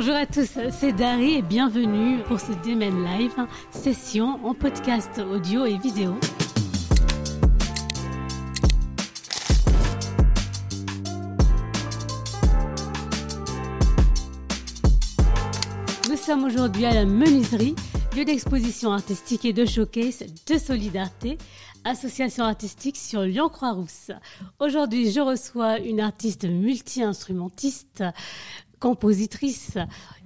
Bonjour 0.00 0.14
à 0.14 0.26
tous, 0.26 0.60
c'est 0.70 0.92
Dari 0.92 1.34
et 1.34 1.42
bienvenue 1.42 2.22
pour 2.28 2.38
ce 2.38 2.52
Demen 2.64 3.04
Live, 3.04 3.34
session 3.72 4.38
en 4.46 4.54
podcast 4.54 5.18
audio 5.18 5.66
et 5.66 5.76
vidéo. 5.76 6.14
Nous 16.08 16.16
sommes 16.16 16.44
aujourd'hui 16.44 16.86
à 16.86 16.94
la 16.94 17.04
menuiserie, 17.04 17.74
lieu 18.16 18.24
d'exposition 18.24 18.92
artistique 18.92 19.44
et 19.44 19.52
de 19.52 19.66
showcase 19.66 20.22
de 20.46 20.58
solidarité, 20.58 21.38
association 21.84 22.44
artistique 22.44 22.96
sur 22.96 23.22
Lyon-Croix-Rousse. 23.22 24.12
Aujourd'hui, 24.60 25.10
je 25.10 25.18
reçois 25.20 25.80
une 25.80 25.98
artiste 25.98 26.44
multi-instrumentiste, 26.44 28.04
compositrice 28.78 29.78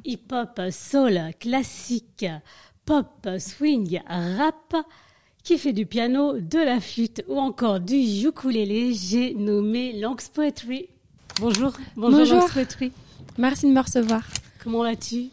hip-hop, 0.05 0.60
soul, 0.70 1.20
classique, 1.38 2.27
pop, 2.84 3.29
swing, 3.38 4.01
rap, 4.06 4.77
qui 5.43 5.59
fait 5.59 5.73
du 5.73 5.87
piano, 5.87 6.38
de 6.38 6.59
la 6.59 6.80
flûte 6.80 7.24
ou 7.29 7.38
encore 7.38 7.80
du 7.80 7.96
ukulélé. 7.96 8.93
J'ai 8.95 9.34
nommé 9.34 9.93
Lanx 9.98 10.29
Poetry. 10.29 10.88
Bonjour, 11.41 11.73
bonjour, 11.96 12.20
Bonjour. 12.20 12.37
Lanx 12.38 12.52
Poetry. 12.52 12.93
Merci 13.38 13.66
de 13.66 13.73
me 13.73 13.80
recevoir. 13.80 14.23
Comment 14.62 14.82
vas-tu? 14.82 15.30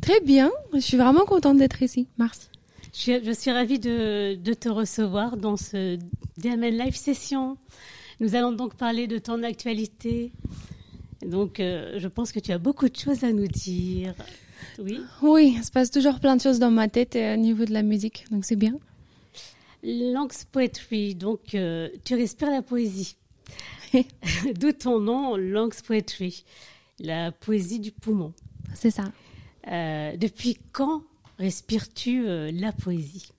Très 0.00 0.20
bien, 0.20 0.50
je 0.74 0.80
suis 0.80 0.96
vraiment 0.96 1.24
contente 1.24 1.58
d'être 1.58 1.82
ici. 1.82 2.08
Merci. 2.18 2.48
je 2.92 2.98
suis, 2.98 3.24
je 3.24 3.32
suis 3.32 3.50
ravie 3.50 3.78
de, 3.78 4.34
de 4.34 4.54
te 4.54 4.68
recevoir 4.68 5.36
dans 5.36 5.56
ce 5.56 5.98
DMN 6.38 6.78
Live 6.78 6.96
Session. 6.96 7.56
Nous 8.20 8.34
allons 8.34 8.52
donc 8.52 8.74
parler 8.76 9.06
de 9.06 9.18
ton 9.18 9.42
actualité. 9.42 10.32
Donc, 11.26 11.58
euh, 11.58 11.98
je 11.98 12.08
pense 12.08 12.30
que 12.30 12.38
tu 12.38 12.52
as 12.52 12.58
beaucoup 12.58 12.88
de 12.88 12.96
choses 12.96 13.24
à 13.24 13.32
nous 13.32 13.48
dire. 13.48 14.14
Oui. 14.78 15.00
Oui, 15.22 15.54
il 15.58 15.64
se 15.64 15.70
passe 15.70 15.90
toujours 15.90 16.20
plein 16.20 16.36
de 16.36 16.40
choses 16.40 16.58
dans 16.58 16.70
ma 16.70 16.88
tête 16.88 17.16
euh, 17.16 17.34
au 17.34 17.36
niveau 17.36 17.64
de 17.64 17.72
la 17.72 17.82
musique, 17.82 18.24
donc 18.30 18.44
c'est 18.44 18.56
bien. 18.56 18.74
Lanx 19.82 20.44
Poetry, 20.50 21.14
donc 21.14 21.54
euh, 21.54 21.88
tu 22.04 22.14
respires 22.14 22.50
la 22.50 22.62
poésie. 22.62 23.16
D'où 24.54 24.72
ton 24.72 25.00
nom, 25.00 25.36
Lanx 25.36 25.82
Poetry, 25.82 26.44
la 27.00 27.32
poésie 27.32 27.80
du 27.80 27.92
poumon. 27.92 28.32
C'est 28.74 28.90
ça. 28.90 29.04
Depuis 30.16 30.58
quand 30.70 31.02
respires-tu 31.38 32.24
la 32.52 32.70
poésie? 32.70 33.32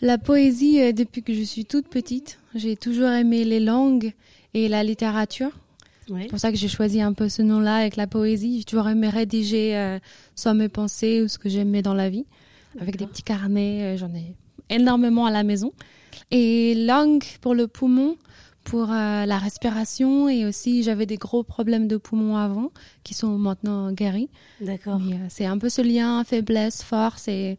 La 0.00 0.18
poésie, 0.18 0.92
depuis 0.92 1.22
que 1.22 1.32
je 1.34 1.42
suis 1.42 1.66
toute 1.66 1.86
petite, 1.88 2.40
j'ai 2.56 2.76
toujours 2.76 3.10
aimé 3.10 3.44
les 3.44 3.60
langues 3.60 4.12
et 4.54 4.66
la 4.68 4.82
littérature. 4.82 5.52
Oui. 6.10 6.22
C'est 6.22 6.28
pour 6.28 6.38
ça 6.40 6.50
que 6.50 6.58
j'ai 6.58 6.68
choisi 6.68 7.00
un 7.00 7.12
peu 7.12 7.28
ce 7.28 7.40
nom-là 7.42 7.76
avec 7.76 7.96
la 7.96 8.06
poésie. 8.06 8.58
J'ai 8.58 8.64
toujours 8.64 8.88
aimé 8.88 9.08
rédiger 9.08 9.76
euh, 9.76 9.98
soit 10.34 10.54
mes 10.54 10.68
pensées 10.68 11.22
ou 11.22 11.28
ce 11.28 11.38
que 11.38 11.48
j'aimais 11.48 11.82
dans 11.82 11.94
la 11.94 12.10
vie, 12.10 12.26
avec 12.80 12.96
des 12.96 13.06
petits 13.06 13.22
carnets. 13.22 13.82
euh, 13.82 13.96
J'en 13.96 14.12
ai 14.14 14.34
énormément 14.68 15.26
à 15.26 15.30
la 15.30 15.42
maison. 15.42 15.72
Et 16.30 16.74
langue 16.74 17.24
pour 17.40 17.54
le 17.54 17.66
poumon, 17.66 18.16
pour 18.64 18.90
euh, 18.90 19.24
la 19.26 19.38
respiration 19.38 20.28
et 20.28 20.44
aussi 20.44 20.82
j'avais 20.82 21.06
des 21.06 21.16
gros 21.16 21.42
problèmes 21.42 21.88
de 21.88 21.96
poumon 21.96 22.36
avant 22.36 22.70
qui 23.04 23.14
sont 23.14 23.38
maintenant 23.38 23.90
guéris. 23.92 24.28
D'accord. 24.60 25.00
C'est 25.28 25.46
un 25.46 25.58
peu 25.58 25.68
ce 25.68 25.80
lien 25.82 26.22
faiblesse, 26.24 26.82
force 26.82 27.26
et 27.28 27.58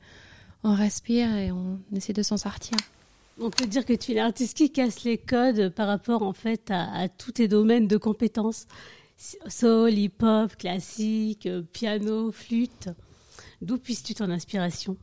on 0.64 0.76
respire 0.76 1.36
et 1.36 1.52
on 1.52 1.80
essaie 1.96 2.14
de 2.14 2.22
s'en 2.24 2.38
sortir. 2.38 2.78
On 3.40 3.50
peut 3.50 3.66
dire 3.66 3.86
que 3.86 3.94
tu 3.94 4.12
es 4.12 4.16
l'artiste 4.16 4.58
qui 4.58 4.72
casse 4.72 5.04
les 5.04 5.18
codes 5.18 5.70
par 5.70 5.88
rapport 5.88 6.22
en 6.22 6.34
fait 6.34 6.70
à, 6.70 6.92
à 6.94 7.08
tous 7.08 7.32
tes 7.32 7.48
domaines 7.48 7.88
de 7.88 7.98
compétences. 7.98 8.68
Soul, 9.48 9.94
hip-hop, 9.94 10.56
classique, 10.58 11.46
euh, 11.46 11.62
piano, 11.62 12.32
flûte. 12.32 12.90
D'où 13.62 13.78
puisses-tu 13.78 14.16
ton 14.16 14.30
inspiration? 14.32 14.98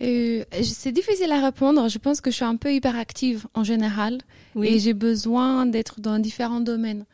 Euh, 0.00 0.44
c'est 0.62 0.92
difficile 0.92 1.30
à 1.32 1.44
répondre. 1.44 1.88
Je 1.88 1.98
pense 1.98 2.20
que 2.20 2.30
je 2.30 2.36
suis 2.36 2.44
un 2.44 2.56
peu 2.56 2.72
hyperactive 2.72 3.46
en 3.54 3.64
général. 3.64 4.20
Oui. 4.54 4.68
Et 4.68 4.78
j'ai 4.78 4.94
besoin 4.94 5.66
d'être 5.66 6.00
dans 6.00 6.18
différents 6.18 6.60
domaines. 6.60 7.04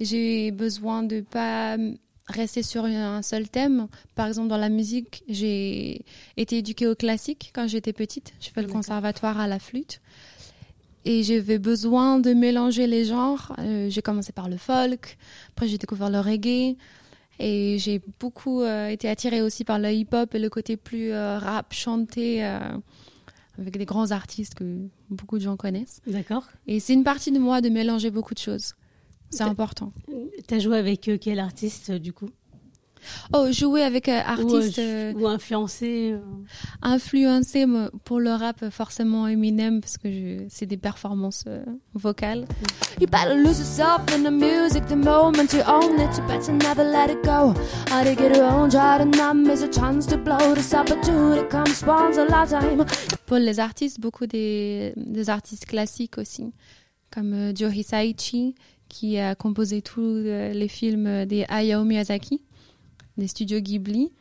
J'ai 0.00 0.50
besoin 0.50 1.02
de 1.02 1.20
pas 1.20 1.76
rester 2.26 2.62
sur 2.62 2.84
un 2.84 3.22
seul 3.22 3.48
thème. 3.48 3.88
Par 4.14 4.26
exemple, 4.26 4.48
dans 4.48 4.56
la 4.56 4.68
musique, 4.68 5.22
j'ai 5.28 6.04
été 6.36 6.58
éduquée 6.58 6.86
au 6.86 6.94
classique 6.94 7.50
quand 7.54 7.68
j'étais 7.68 7.92
petite. 7.92 8.32
Je 8.40 8.50
fais 8.50 8.62
le 8.62 8.68
conservatoire 8.68 9.38
à 9.38 9.46
la 9.46 9.58
flûte. 9.58 10.00
Et 11.04 11.22
j'avais 11.22 11.58
besoin 11.58 12.18
de 12.18 12.32
mélanger 12.32 12.86
les 12.86 13.04
genres. 13.04 13.54
Euh, 13.58 13.90
j'ai 13.90 14.00
commencé 14.00 14.32
par 14.32 14.48
le 14.48 14.56
folk, 14.56 15.18
après 15.50 15.68
j'ai 15.68 15.76
découvert 15.76 16.08
le 16.08 16.20
reggae. 16.20 16.76
Et 17.40 17.78
j'ai 17.78 18.00
beaucoup 18.20 18.62
euh, 18.62 18.88
été 18.88 19.08
attirée 19.08 19.42
aussi 19.42 19.64
par 19.64 19.78
le 19.78 19.92
hip-hop 19.92 20.34
et 20.34 20.38
le 20.38 20.48
côté 20.48 20.76
plus 20.76 21.12
euh, 21.12 21.38
rap, 21.38 21.74
chanté, 21.74 22.42
avec 23.58 23.76
des 23.76 23.84
grands 23.84 24.12
artistes 24.12 24.54
que 24.54 24.64
beaucoup 25.10 25.36
de 25.36 25.42
gens 25.42 25.56
connaissent. 25.56 26.00
D'accord. 26.06 26.44
Et 26.66 26.80
c'est 26.80 26.94
une 26.94 27.04
partie 27.04 27.32
de 27.32 27.38
moi 27.38 27.60
de 27.60 27.68
mélanger 27.68 28.10
beaucoup 28.10 28.34
de 28.34 28.38
choses. 28.38 28.74
C'est 29.36 29.42
important. 29.44 29.92
Tu 30.48 30.54
as 30.54 30.58
joué 30.58 30.78
avec 30.78 31.08
euh, 31.08 31.18
quel 31.20 31.38
artiste 31.40 31.90
euh, 31.90 31.98
du 31.98 32.12
coup? 32.12 32.28
Oh, 33.34 33.48
jouer 33.52 33.82
avec 33.82 34.08
un 34.08 34.16
artiste 34.20 34.78
ou, 34.78 34.80
euh, 34.80 35.12
euh, 35.12 35.20
ou 35.20 35.26
influencé 35.28 36.12
euh, 36.12 36.18
influencé 36.80 37.66
me- 37.66 37.90
pour 38.04 38.18
le 38.20 38.30
rap, 38.30 38.64
forcément 38.70 39.26
Eminem, 39.28 39.80
parce 39.82 39.98
que 39.98 40.38
c'est 40.48 40.66
des 40.66 40.78
performances 40.78 41.44
euh, 41.46 41.62
vocales. 41.94 42.46
You 43.00 43.06
better 43.06 43.34
lose 43.36 43.58
yourself 43.58 44.00
in 44.14 44.22
the 44.24 44.30
music 44.32 44.86
the 44.86 44.96
moment 44.96 45.52
you 45.52 45.60
own 45.66 46.00
it. 46.00 46.16
You 46.16 46.26
better 46.26 46.52
never 46.52 46.84
let 46.84 47.10
it 47.12 47.22
go. 47.24 47.52
How 47.90 48.04
to 48.04 48.14
get 48.16 48.38
around, 48.38 48.70
try 48.70 48.98
to 48.98 49.04
not 49.04 49.34
miss 49.34 49.62
a 49.62 49.68
chance 49.68 50.06
to 50.06 50.16
blow. 50.16 50.54
This 50.54 50.72
opportunity 50.72 51.46
comes 51.50 51.82
once 51.86 52.16
a 52.16 52.24
lifetime. 52.24 52.84
Pour 53.26 53.38
les 53.38 53.60
artistes, 53.60 54.00
beaucoup 54.00 54.26
des, 54.26 54.92
des 54.96 55.28
artistes 55.28 55.66
classiques 55.66 56.16
aussi, 56.18 56.52
comme 57.10 57.34
euh, 57.34 57.52
Joe 57.54 57.74
Hisaichi, 57.74 58.54
qui 58.94 59.18
a 59.18 59.34
composé 59.34 59.82
tous 59.82 60.00
euh, 60.00 60.52
les 60.52 60.68
films 60.68 61.26
des 61.26 61.44
Hayao 61.48 61.82
Miyazaki, 61.82 62.40
des 63.18 63.26
studios 63.26 63.58
Ghibli, 63.58 64.12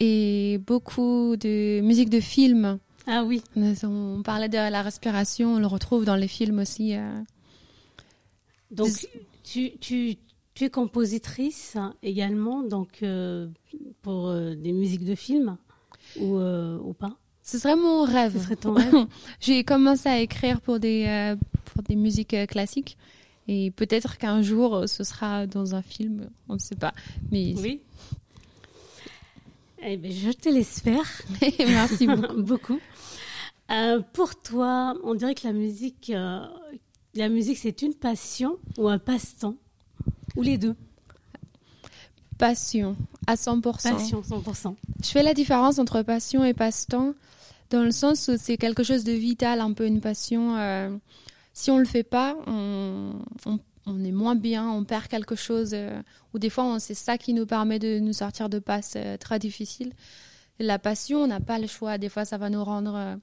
et 0.00 0.58
beaucoup 0.66 1.36
de 1.36 1.80
musique 1.80 2.10
de 2.10 2.18
films. 2.18 2.80
Ah 3.06 3.22
oui. 3.24 3.40
On 3.84 4.22
parlait 4.24 4.48
de 4.48 4.56
la 4.56 4.82
respiration, 4.82 5.54
on 5.54 5.58
le 5.60 5.66
retrouve 5.68 6.04
dans 6.04 6.16
les 6.16 6.26
films 6.26 6.58
aussi. 6.58 6.96
euh. 6.96 7.20
Donc 8.72 8.90
tu, 9.44 9.78
tu, 9.78 10.16
tu 10.54 10.64
es 10.64 10.70
compositrice 10.70 11.76
également 12.02 12.64
donc 12.64 13.04
euh, 13.04 13.46
pour 14.02 14.26
euh, 14.26 14.56
des 14.56 14.72
musiques 14.72 15.04
de 15.04 15.14
films 15.14 15.56
ou, 16.18 16.36
euh, 16.36 16.78
ou 16.82 16.94
pas? 16.94 17.16
Ce 17.44 17.58
serait 17.58 17.76
mon 17.76 18.02
rêve. 18.02 18.36
Ce 18.36 18.44
serait 18.44 18.56
ton 18.56 18.74
rêve 18.74 19.06
J'ai 19.40 19.62
commencé 19.62 20.08
à 20.08 20.18
écrire 20.18 20.60
pour 20.60 20.80
des, 20.80 21.34
pour 21.64 21.84
des 21.84 21.96
musiques 21.96 22.36
classiques. 22.48 22.96
Et 23.52 23.72
peut-être 23.72 24.16
qu'un 24.16 24.42
jour, 24.42 24.76
euh, 24.76 24.86
ce 24.86 25.02
sera 25.02 25.44
dans 25.48 25.74
un 25.74 25.82
film, 25.82 26.30
on 26.48 26.54
ne 26.54 26.58
sait 26.60 26.76
pas. 26.76 26.94
Mais 27.32 27.52
Oui. 27.56 27.80
Eh 29.82 29.96
ben, 29.96 30.12
je 30.12 30.30
te 30.30 30.48
laisse 30.48 30.78
faire. 30.80 31.02
merci 31.58 32.06
beaucoup. 32.06 32.42
beaucoup. 32.42 32.80
Euh, 33.72 34.00
pour 34.12 34.40
toi, 34.40 34.94
on 35.02 35.16
dirait 35.16 35.34
que 35.34 35.48
la 35.48 35.52
musique, 35.52 36.12
euh, 36.14 36.46
la 37.14 37.28
musique, 37.28 37.58
c'est 37.58 37.82
une 37.82 37.94
passion 37.94 38.56
ou 38.78 38.86
un 38.88 38.98
passe-temps? 39.00 39.56
Ou 40.36 40.42
les 40.42 40.56
deux? 40.56 40.76
Passion, 42.38 42.94
à 43.26 43.34
100%. 43.34 43.62
Passion, 43.62 44.22
100%. 44.22 44.76
Je 45.02 45.08
fais 45.08 45.24
la 45.24 45.34
différence 45.34 45.80
entre 45.80 46.02
passion 46.02 46.44
et 46.44 46.54
passe-temps, 46.54 47.14
dans 47.70 47.82
le 47.82 47.90
sens 47.90 48.28
où 48.28 48.36
c'est 48.38 48.56
quelque 48.56 48.84
chose 48.84 49.02
de 49.02 49.12
vital, 49.12 49.60
un 49.60 49.72
peu 49.72 49.86
une 49.86 50.00
passion. 50.00 50.56
euh, 50.56 50.90
si 51.60 51.70
on 51.70 51.78
le 51.78 51.84
fait 51.84 52.02
pas, 52.02 52.36
on, 52.46 53.12
on, 53.46 53.58
on 53.86 54.04
est 54.04 54.12
moins 54.12 54.34
bien, 54.36 54.68
on 54.70 54.84
perd 54.84 55.06
quelque 55.08 55.34
chose. 55.36 55.70
euh, 55.74 56.00
ou 56.34 56.38
des 56.38 56.50
fois, 56.50 56.78
c'est 56.80 56.94
ça 56.94 57.18
qui 57.18 57.34
nous 57.34 57.46
permet 57.46 57.78
de 57.78 57.98
nous 57.98 58.12
sortir 58.12 58.48
de 58.48 58.58
passes 58.58 58.94
euh, 58.96 59.16
très 59.16 59.38
difficiles. 59.38 59.92
La 60.58 60.78
passion, 60.78 61.22
on 61.22 61.26
n'a 61.26 61.40
pas 61.40 61.58
le 61.58 61.66
choix. 61.66 61.96
Des 61.98 62.08
fois, 62.10 62.24
ça 62.24 62.36
va 62.38 62.50
nous 62.50 62.62
rendre 62.62 62.94
euh, 62.94 63.16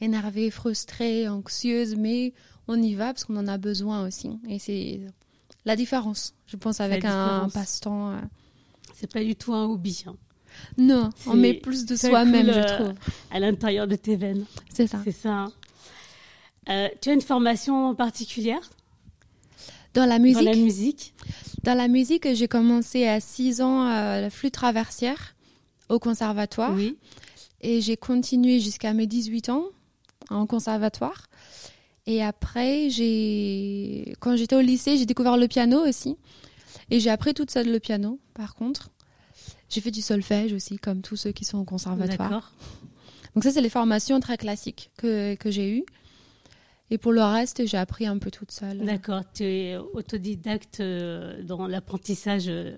énervés, 0.00 0.50
frustrés, 0.50 1.26
anxieuses, 1.28 1.96
mais 1.96 2.34
on 2.68 2.80
y 2.80 2.94
va 2.94 3.06
parce 3.06 3.24
qu'on 3.24 3.36
en 3.36 3.48
a 3.48 3.56
besoin 3.58 4.06
aussi. 4.06 4.30
Et 4.48 4.58
c'est 4.58 5.00
la 5.64 5.74
différence, 5.76 6.34
je 6.46 6.56
pense, 6.56 6.80
avec 6.80 7.04
un 7.04 7.48
passe-temps. 7.54 8.10
euh. 8.12 8.16
C'est 8.94 9.10
pas 9.10 9.24
du 9.24 9.34
tout 9.34 9.54
un 9.54 9.64
hobby. 9.64 10.04
hein. 10.06 10.14
Non, 10.76 11.08
on 11.26 11.34
met 11.34 11.54
plus 11.54 11.86
de 11.86 11.96
soi-même, 12.10 12.46
je 12.52 12.74
trouve. 12.74 12.92
À 13.30 13.40
l'intérieur 13.40 13.86
de 13.86 13.96
tes 13.96 14.16
veines. 14.16 14.44
C'est 14.68 14.86
ça. 14.86 15.00
C'est 15.02 15.12
ça. 15.12 15.46
Euh, 16.68 16.88
tu 17.00 17.10
as 17.10 17.12
une 17.14 17.20
formation 17.20 17.94
particulière? 17.94 18.70
Dans 19.94 20.06
la 20.06 20.18
musique, 20.18 20.44
dans 20.44 20.50
la 20.50 20.56
musique? 20.56 21.14
dans 21.64 21.74
la 21.74 21.88
musique, 21.88 22.34
j'ai 22.34 22.48
commencé 22.48 23.06
à 23.06 23.20
6 23.20 23.60
ans 23.60 23.86
euh, 23.88 24.20
la 24.22 24.30
flûte 24.30 24.54
traversière 24.54 25.34
au 25.90 25.98
conservatoire 25.98 26.72
Oui. 26.74 26.96
et 27.60 27.80
j'ai 27.82 27.96
continué 27.98 28.58
jusqu'à 28.58 28.94
mes 28.94 29.06
18 29.06 29.50
ans 29.50 29.64
en 30.30 30.46
conservatoire. 30.46 31.28
Et 32.06 32.22
après, 32.22 32.88
j'ai 32.90 34.14
quand 34.20 34.34
j'étais 34.36 34.56
au 34.56 34.60
lycée, 34.60 34.96
j'ai 34.96 35.06
découvert 35.06 35.36
le 35.36 35.46
piano 35.46 35.86
aussi 35.86 36.16
et 36.90 36.98
j'ai 36.98 37.10
appris 37.10 37.34
toute 37.34 37.50
seule 37.50 37.70
le 37.70 37.78
piano 37.78 38.18
par 38.34 38.54
contre. 38.54 38.88
J'ai 39.68 39.80
fait 39.80 39.90
du 39.90 40.02
solfège 40.02 40.52
aussi, 40.52 40.78
comme 40.78 41.00
tous 41.02 41.16
ceux 41.16 41.32
qui 41.32 41.44
sont 41.44 41.58
au 41.58 41.64
conservatoire. 41.64 42.28
D'accord. 42.30 42.52
Donc 43.34 43.44
ça, 43.44 43.50
c'est 43.50 43.62
les 43.62 43.70
formations 43.70 44.20
très 44.20 44.36
classiques 44.36 44.90
que, 44.98 45.34
que 45.34 45.50
j'ai 45.50 45.78
eues. 45.78 45.84
Et 46.92 46.98
pour 46.98 47.12
le 47.12 47.22
reste, 47.22 47.66
j'ai 47.66 47.78
appris 47.78 48.06
un 48.06 48.18
peu 48.18 48.30
toute 48.30 48.50
seule. 48.52 48.76
D'accord. 48.84 49.22
Tu 49.32 49.44
es 49.44 49.76
autodidacte 49.78 50.80
euh, 50.80 51.42
dans 51.42 51.66
l'apprentissage 51.66 52.44
de, 52.44 52.76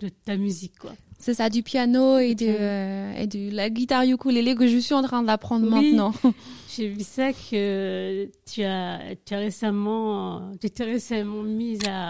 de 0.00 0.08
ta 0.24 0.38
musique, 0.38 0.78
quoi. 0.78 0.92
C'est 1.18 1.34
ça, 1.34 1.50
du 1.50 1.62
piano 1.62 2.16
et 2.18 2.34
de, 2.34 2.46
euh, 2.48 3.12
et 3.14 3.26
de 3.26 3.54
la 3.54 3.68
guitare 3.68 4.04
ukulélé 4.04 4.54
que 4.54 4.66
je 4.66 4.78
suis 4.78 4.94
en 4.94 5.02
train 5.02 5.22
d'apprendre 5.22 5.66
Oui. 5.66 5.90
maintenant. 5.90 6.14
J'ai 6.74 6.88
vu 6.88 7.02
ça 7.02 7.32
que 7.34 8.26
tu 8.50 8.62
as, 8.64 9.00
tu 9.26 9.34
as 9.34 9.38
récemment, 9.38 10.52
tu 10.58 10.70
t'es 10.70 10.84
récemment 10.84 11.42
mise 11.42 11.80
à, 11.86 12.08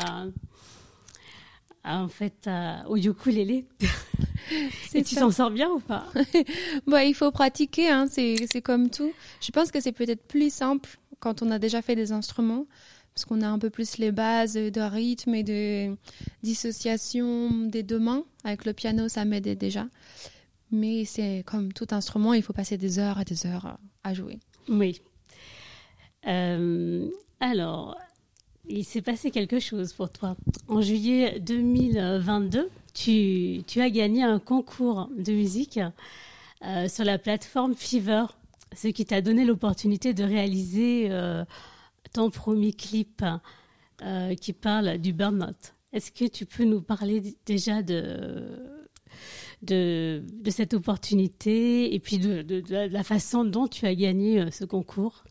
en 1.84 2.08
fait, 2.08 2.46
à- 2.46 2.88
au 2.88 2.96
ukulélé. 2.96 3.66
Et 4.94 5.02
tu 5.02 5.14
t'en 5.16 5.30
sors 5.30 5.50
bien 5.50 5.70
ou 5.70 5.80
pas? 5.80 6.06
Bon, 6.86 6.98
il 6.98 7.14
faut 7.14 7.30
pratiquer, 7.30 7.88
hein, 7.88 8.06
c'est 8.10 8.36
c'est 8.50 8.60
comme 8.62 8.90
tout. 8.90 9.12
Je 9.40 9.50
pense 9.50 9.70
que 9.70 9.80
c'est 9.80 9.92
peut-être 9.92 10.26
plus 10.26 10.52
simple 10.52 10.98
quand 11.20 11.42
on 11.42 11.50
a 11.50 11.58
déjà 11.58 11.80
fait 11.82 11.96
des 11.96 12.12
instruments, 12.12 12.66
parce 13.14 13.24
qu'on 13.24 13.40
a 13.40 13.48
un 13.48 13.58
peu 13.58 13.70
plus 13.70 13.96
les 13.98 14.12
bases 14.12 14.54
de 14.54 14.80
rythme 14.80 15.34
et 15.34 15.42
de 15.42 15.96
dissociation 16.42 17.50
des 17.66 17.82
deux 17.82 17.98
mains. 17.98 18.24
Avec 18.44 18.64
le 18.66 18.72
piano, 18.74 19.08
ça 19.08 19.24
m'aidait 19.24 19.56
déjà. 19.56 19.86
Mais 20.70 21.04
c'est 21.04 21.42
comme 21.46 21.72
tout 21.72 21.86
instrument, 21.92 22.34
il 22.34 22.42
faut 22.42 22.52
passer 22.52 22.76
des 22.76 22.98
heures 22.98 23.20
et 23.20 23.24
des 23.24 23.46
heures 23.46 23.78
à 24.02 24.12
jouer. 24.14 24.38
Oui. 24.68 25.00
Euh, 26.26 27.08
alors, 27.40 27.98
il 28.68 28.84
s'est 28.84 29.02
passé 29.02 29.30
quelque 29.30 29.60
chose 29.60 29.92
pour 29.92 30.10
toi. 30.10 30.36
En 30.68 30.80
juillet 30.80 31.40
2022, 31.40 32.70
tu, 32.94 33.64
as 33.76 33.90
gagné 33.90 34.22
un 34.22 34.38
concours 34.38 35.10
de 35.16 35.32
musique 35.32 35.80
euh, 36.64 36.88
sur 36.88 37.04
la 37.04 37.18
plateforme 37.18 37.74
Fever, 37.74 38.26
ce 38.74 38.88
qui 38.88 39.04
t'a 39.04 39.20
donné 39.20 39.44
l'opportunité 39.44 40.14
de 40.14 40.24
réaliser 40.24 41.08
euh, 41.10 41.44
ton 42.12 42.30
premier 42.30 42.72
clip 42.72 43.22
euh, 44.02 44.34
qui 44.34 44.52
parle 44.52 44.98
du 44.98 45.12
burn-out. 45.12 45.74
Est-ce 45.92 46.10
que 46.10 46.24
tu 46.24 46.46
peux 46.46 46.64
nous 46.64 46.80
parler 46.80 47.22
déjà 47.46 47.82
de, 47.82 48.48
cette 50.48 50.74
opportunité 50.74 51.94
et 51.94 52.00
puis 52.00 52.18
de, 52.18 52.62
la 52.70 53.02
façon 53.04 53.44
dont 53.44 53.68
tu 53.68 53.86
as 53.86 53.94
gagné 53.94 54.50
ce 54.50 54.64
concours? 54.64 55.24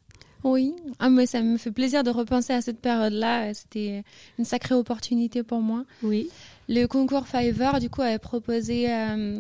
Oui, 0.44 0.74
ah, 1.00 1.10
mais 1.10 1.26
ça 1.26 1.42
me 1.42 1.58
fait 1.58 1.72
plaisir 1.72 2.04
de 2.04 2.10
repenser 2.10 2.54
à 2.54 2.62
cette 2.62 2.80
période-là. 2.80 3.54
C'était 3.54 4.04
une 4.38 4.46
sacrée 4.46 4.76
opportunité 4.76 5.44
pour 5.44 5.62
moi. 5.62 5.86
Oui. 6.02 6.30
Le 6.68 6.86
concours 6.86 7.28
Fiverr, 7.28 7.80
du 7.80 7.90
coup, 7.90 8.02
avait 8.02 8.20
proposé 8.20 8.92
euh, 8.92 9.40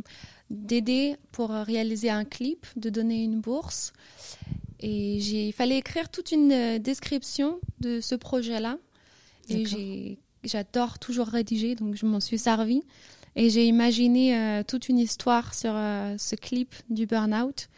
d'aider 0.50 1.16
pour 1.32 1.50
réaliser 1.50 2.10
un 2.10 2.24
clip, 2.24 2.66
de 2.78 2.90
donner 2.90 3.24
une 3.24 3.42
bourse. 3.42 3.92
Et 4.80 5.20
j'ai, 5.22 5.48
il 5.48 5.54
fallait 5.54 5.78
écrire 5.78 6.10
toute 6.10 6.34
une 6.34 6.52
euh, 6.52 6.78
description 6.78 7.60
de 7.80 8.02
ce 8.02 8.16
projet-là. 8.16 8.78
Et 9.50 10.18
j'adore 10.44 11.00
toujours 11.00 11.28
rédiger, 11.28 11.76
donc 11.76 11.96
je 11.96 12.06
m'en 12.06 12.20
suis 12.20 12.38
servi. 12.38 12.84
Et 13.36 13.50
j'ai 13.50 13.66
imaginé 13.66 14.38
euh, 14.38 14.64
toute 14.64 14.90
une 14.90 15.00
histoire 15.00 15.54
sur 15.54 15.72
euh, 15.74 16.16
ce 16.18 16.36
clip 16.36 16.76
du 16.90 17.06
burn-out. 17.06 17.70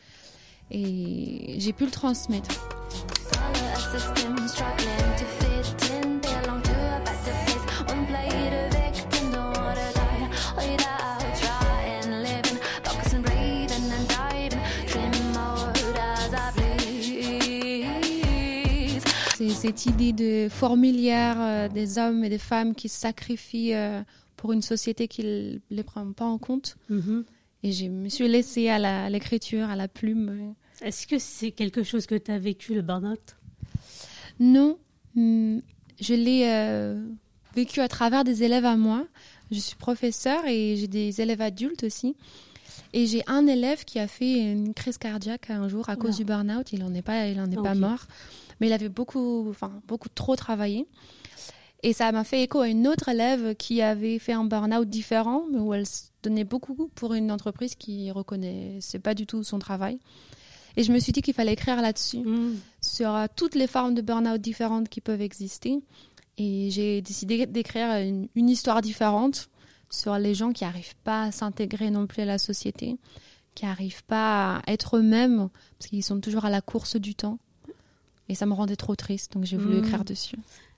Et 0.71 1.55
j'ai 1.59 1.73
pu 1.73 1.85
le 1.85 1.91
transmettre. 1.91 2.49
C'est 19.37 19.49
cette 19.49 19.85
idée 19.85 20.13
de 20.13 20.47
fourmilière 20.49 21.35
euh, 21.39 21.67
des 21.67 21.97
hommes 21.97 22.23
et 22.23 22.29
des 22.29 22.37
femmes 22.37 22.73
qui 22.73 22.87
se 22.87 22.99
sacrifient 22.99 23.73
euh, 23.73 24.01
pour 24.37 24.53
une 24.53 24.61
société 24.61 25.07
qui 25.09 25.23
ne 25.23 25.57
les 25.69 25.83
prend 25.83 26.09
pas 26.13 26.25
en 26.25 26.37
compte. 26.37 26.77
Mhm. 26.89 27.25
Et 27.63 27.71
je 27.71 27.85
me 27.87 28.07
suis 28.09 28.27
laissée 28.27 28.69
à 28.69 29.09
l'écriture, 29.09 29.69
à 29.69 29.75
la 29.75 29.87
plume. 29.87 30.53
Est-ce 30.81 31.07
que 31.07 31.19
c'est 31.19 31.51
quelque 31.51 31.83
chose 31.83 32.05
que 32.05 32.15
tu 32.15 32.31
as 32.31 32.39
vécu, 32.39 32.73
le 32.73 32.81
burn-out? 32.81 33.37
Non, 34.39 34.77
hum, 35.15 35.61
je 35.99 36.13
l'ai 36.13 36.43
euh, 36.47 37.01
vécu 37.55 37.79
à 37.79 37.87
travers 37.87 38.23
des 38.23 38.43
élèves 38.43 38.65
à 38.65 38.75
moi. 38.75 39.05
Je 39.51 39.59
suis 39.59 39.75
professeure 39.75 40.45
et 40.47 40.75
j'ai 40.77 40.87
des 40.87 41.21
élèves 41.21 41.41
adultes 41.41 41.83
aussi. 41.83 42.15
Et 42.93 43.07
j'ai 43.07 43.23
un 43.27 43.45
élève 43.47 43.83
qui 43.85 43.99
a 43.99 44.07
fait 44.07 44.51
une 44.51 44.73
crise 44.73 44.97
cardiaque 44.97 45.49
un 45.49 45.67
jour 45.67 45.89
à 45.89 45.95
cause 45.95 46.17
du 46.17 46.25
burn-out. 46.25 46.71
Il 46.73 46.79
n'en 46.79 46.93
est 46.93 47.01
pas, 47.01 47.27
il 47.27 47.39
en 47.39 47.49
est 47.51 47.55
pas 47.55 47.71
Ok. 47.73 47.77
mort, 47.77 48.05
mais 48.59 48.67
il 48.67 48.73
avait 48.73 48.89
beaucoup, 48.89 49.47
enfin 49.49 49.71
beaucoup 49.87 50.09
trop 50.09 50.35
travaillé. 50.35 50.87
Et 51.83 51.93
ça 51.93 52.11
m'a 52.11 52.23
fait 52.23 52.41
écho 52.41 52.61
à 52.61 52.67
une 52.67 52.87
autre 52.87 53.09
élève 53.09 53.55
qui 53.55 53.81
avait 53.81 54.17
fait 54.17 54.33
un 54.33 54.45
burn-out 54.45 54.89
différent, 54.89 55.43
mais 55.51 55.59
où 55.59 55.73
elle 55.73 55.85
se 55.85 56.05
donnait 56.23 56.43
beaucoup 56.43 56.89
pour 56.95 57.13
une 57.13 57.31
entreprise 57.31 57.75
qui 57.75 58.09
reconnaissait 58.11 58.99
pas 58.99 59.13
du 59.13 59.25
tout 59.27 59.43
son 59.43 59.59
travail. 59.59 59.99
Et 60.77 60.83
je 60.83 60.91
me 60.91 60.99
suis 60.99 61.11
dit 61.11 61.21
qu'il 61.21 61.33
fallait 61.33 61.53
écrire 61.53 61.81
là-dessus 61.81 62.19
Mhm. 62.19 62.57
sur 62.81 63.09
euh, 63.13 63.25
toutes 63.35 63.55
les 63.55 63.67
formes 63.67 63.93
de 63.95 64.01
burn-out 64.01 64.41
différentes 64.41 64.89
qui 64.89 65.01
peuvent 65.01 65.21
exister. 65.21 65.79
Et 66.37 66.69
j'ai 66.71 67.01
décidé 67.01 67.45
d'écrire 67.45 67.89
une, 67.97 68.27
une 68.35 68.49
histoire 68.49 68.81
différente 68.81 69.49
sur 69.89 70.17
les 70.17 70.33
gens 70.35 70.51
qui 70.51 70.63
n'arrivent 70.65 70.95
pas 71.03 71.23
à 71.23 71.31
s'intégrer 71.31 71.91
non 71.91 72.07
plus 72.07 72.23
à 72.23 72.25
la 72.25 72.37
société, 72.37 72.97
qui 73.53 73.63
n'arrivent 73.65 74.03
pas 74.03 74.57
à 74.57 74.61
être 74.71 74.97
eux-mêmes, 74.97 75.47
parce 75.79 75.89
qu'ils 75.89 76.03
sont 76.03 76.19
toujours 76.19 76.43
à 76.43 76.49
la 76.49 76.59
course 76.61 76.97
du 76.97 77.15
temps. 77.15 77.39
Et 78.27 78.35
ça 78.35 78.45
me 78.45 78.53
rendait 78.53 78.75
trop 78.75 78.95
triste, 78.95 79.33
donc 79.33 79.45
j'ai 79.45 79.55
voulu 79.55 79.77
Mhm. 79.77 79.83
écrire 79.85 80.03
dessus. 80.03 80.35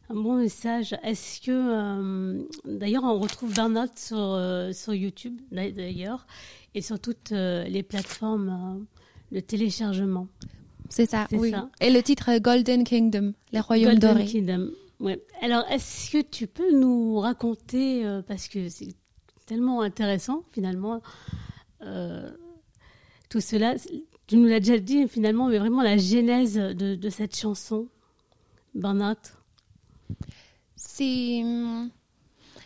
Un 0.09 0.15
bon 0.15 0.35
message. 0.35 0.95
Est-ce 1.03 1.41
que, 1.41 1.51
euh, 1.51 2.43
d'ailleurs, 2.65 3.03
on 3.03 3.17
retrouve 3.19 3.53
burn-out 3.53 3.91
sur, 3.97 4.17
euh, 4.19 4.71
sur 4.73 4.93
YouTube, 4.93 5.41
d'a- 5.51 5.71
d'ailleurs, 5.71 6.27
et 6.75 6.81
sur 6.81 6.99
toutes 6.99 7.31
euh, 7.31 7.63
les 7.63 7.81
plateformes 7.83 8.85
euh, 9.31 9.35
de 9.35 9.39
téléchargement. 9.39 10.27
C'est 10.89 11.05
ça, 11.09 11.27
oui. 11.31 11.51
ça. 11.51 11.69
Et 11.81 11.89
le 11.91 12.01
titre 12.01 12.29
est 12.29 12.39
Golden 12.39 12.83
Kingdom, 12.83 13.33
les 13.51 13.59
royaumes 13.59 13.91
Golden 13.99 14.13
dorés. 14.13 14.25
Kingdom. 14.25 14.69
Ouais. 14.99 15.21
Alors, 15.41 15.63
est-ce 15.69 16.09
que 16.11 16.21
tu 16.21 16.47
peux 16.47 16.71
nous 16.77 17.19
raconter, 17.19 18.05
euh, 18.05 18.21
parce 18.21 18.47
que 18.47 18.69
c'est 18.69 18.95
tellement 19.45 19.81
intéressant 19.81 20.43
finalement, 20.51 21.01
euh, 21.83 22.29
tout 23.29 23.41
cela, 23.41 23.75
tu 24.27 24.37
nous 24.37 24.47
l'as 24.47 24.59
déjà 24.59 24.79
dit 24.79 25.07
finalement, 25.07 25.47
mais 25.47 25.59
vraiment 25.59 25.81
la 25.83 25.97
genèse 25.97 26.55
de, 26.55 26.95
de 26.95 27.09
cette 27.09 27.35
chanson, 27.35 27.87
Burnout. 28.73 29.17
C'est. 30.75 31.41
hum, 31.43 31.89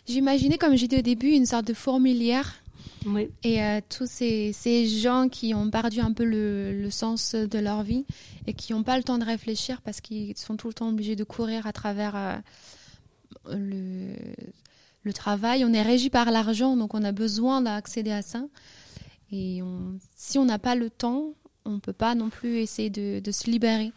J'imaginais, 0.08 0.58
comme 0.58 0.75
j'ai 0.75 0.88
dit 0.88 0.98
au 0.98 1.01
début, 1.01 1.30
une 1.30 1.46
sorte 1.46 1.65
de 1.68 1.74
fourmilière 1.74 2.61
Oui. 3.05 3.29
Et 3.43 3.63
euh, 3.63 3.81
tous 3.89 4.08
ces, 4.08 4.53
ces 4.53 4.88
gens 4.88 5.27
qui 5.27 5.53
ont 5.55 5.70
perdu 5.72 6.00
un 6.01 6.13
peu 6.13 6.24
le, 6.24 6.79
le 6.79 6.89
sens 6.91 7.34
de 7.36 7.58
leur 7.60 7.81
vie 7.84 8.05
et 8.46 8.53
qui 8.53 8.74
n'ont 8.74 8.84
pas 8.84 8.98
le 8.98 9.03
temps 9.03 9.17
de 9.17 9.25
réfléchir 9.25 9.81
parce 9.81 10.01
qu'ils 10.01 10.38
sont 10.38 10.55
tout 10.55 10.67
le 10.67 10.74
temps 10.74 10.89
obligés 10.89 11.15
de 11.15 11.24
courir 11.24 11.65
à 11.65 11.74
travers 11.74 12.15
euh, 12.15 12.36
le, 13.55 14.13
le 15.03 15.13
travail. 15.13 15.65
On 15.65 15.74
est 15.74 15.81
régi 15.81 16.10
par 16.10 16.29
l'argent, 16.31 16.75
donc 16.77 16.93
on 16.93 17.03
a 17.03 17.12
besoin 17.12 17.62
d'accéder 17.62 18.12
à 18.12 18.22
ça. 18.22 18.43
Et 19.31 19.62
on- 19.63 19.98
si 20.15 20.38
on 20.38 20.46
n'a 20.46 20.60
pas 20.60 20.75
le 20.75 20.89
temps, 20.89 21.34
on 21.65 21.72
ne 21.72 21.79
peut 21.79 21.93
pas 21.93 22.15
non 22.15 22.29
plus 22.29 22.58
essayer 22.58 22.89
de, 22.89 23.20
de 23.20 23.31
se 23.31 23.50
libérer. 23.50 23.91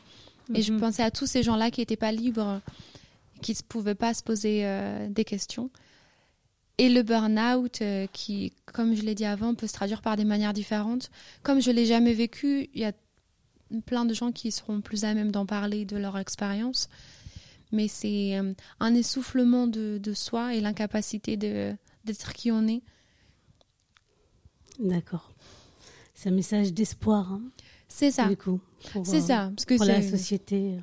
Et 0.54 0.62
je 0.62 0.72
Mhm. 0.72 0.80
pensais 0.80 1.02
à 1.02 1.10
tous 1.10 1.26
ces 1.26 1.42
gens-là 1.42 1.70
qui 1.70 1.80
n'étaient 1.80 1.96
pas 1.96 2.12
libres, 2.12 2.60
qui 3.42 3.52
ne 3.52 3.62
pouvaient 3.68 3.94
pas 3.94 4.14
se 4.14 4.22
poser 4.22 4.60
euh, 4.64 5.08
des 5.08 5.24
questions. 5.24 5.70
Et 6.78 6.88
le 6.88 7.02
burn-out, 7.02 7.78
euh, 7.82 8.06
qui, 8.12 8.52
comme 8.66 8.94
je 8.96 9.02
l'ai 9.02 9.14
dit 9.14 9.24
avant, 9.24 9.54
peut 9.54 9.66
se 9.68 9.72
traduire 9.74 10.02
par 10.02 10.16
des 10.16 10.24
manières 10.24 10.52
différentes. 10.52 11.10
Comme 11.44 11.60
je 11.60 11.70
l'ai 11.70 11.86
jamais 11.86 12.14
vécu, 12.14 12.68
il 12.74 12.80
y 12.80 12.84
a 12.84 12.92
plein 13.86 14.04
de 14.04 14.12
gens 14.12 14.32
qui 14.32 14.50
seront 14.50 14.80
plus 14.80 15.04
à 15.04 15.14
même 15.14 15.30
d'en 15.30 15.46
parler 15.46 15.84
de 15.84 15.96
leur 15.96 16.18
expérience. 16.18 16.88
Mais 17.70 17.86
c'est 17.88 18.36
euh, 18.38 18.52
un 18.80 18.94
essoufflement 18.94 19.66
de, 19.68 19.98
de 20.02 20.12
soi 20.14 20.54
et 20.54 20.60
l'incapacité 20.60 21.36
d'être 21.36 22.32
qui 22.32 22.50
on 22.50 22.66
est. 22.66 22.82
D'accord. 24.80 25.32
C'est 26.14 26.28
un 26.28 26.32
message 26.32 26.72
d'espoir, 26.72 27.32
hein, 27.32 27.42
C'est 27.88 28.10
ça. 28.10 28.26
du 28.28 28.36
coup. 28.36 28.60
pour, 28.92 29.06
C'est 29.06 29.18
euh, 29.18 29.20
ça. 29.20 29.50
Parce 29.54 29.64
que 29.64 29.76
Pour 29.76 29.84
la 29.86 30.02
société. 30.02 30.74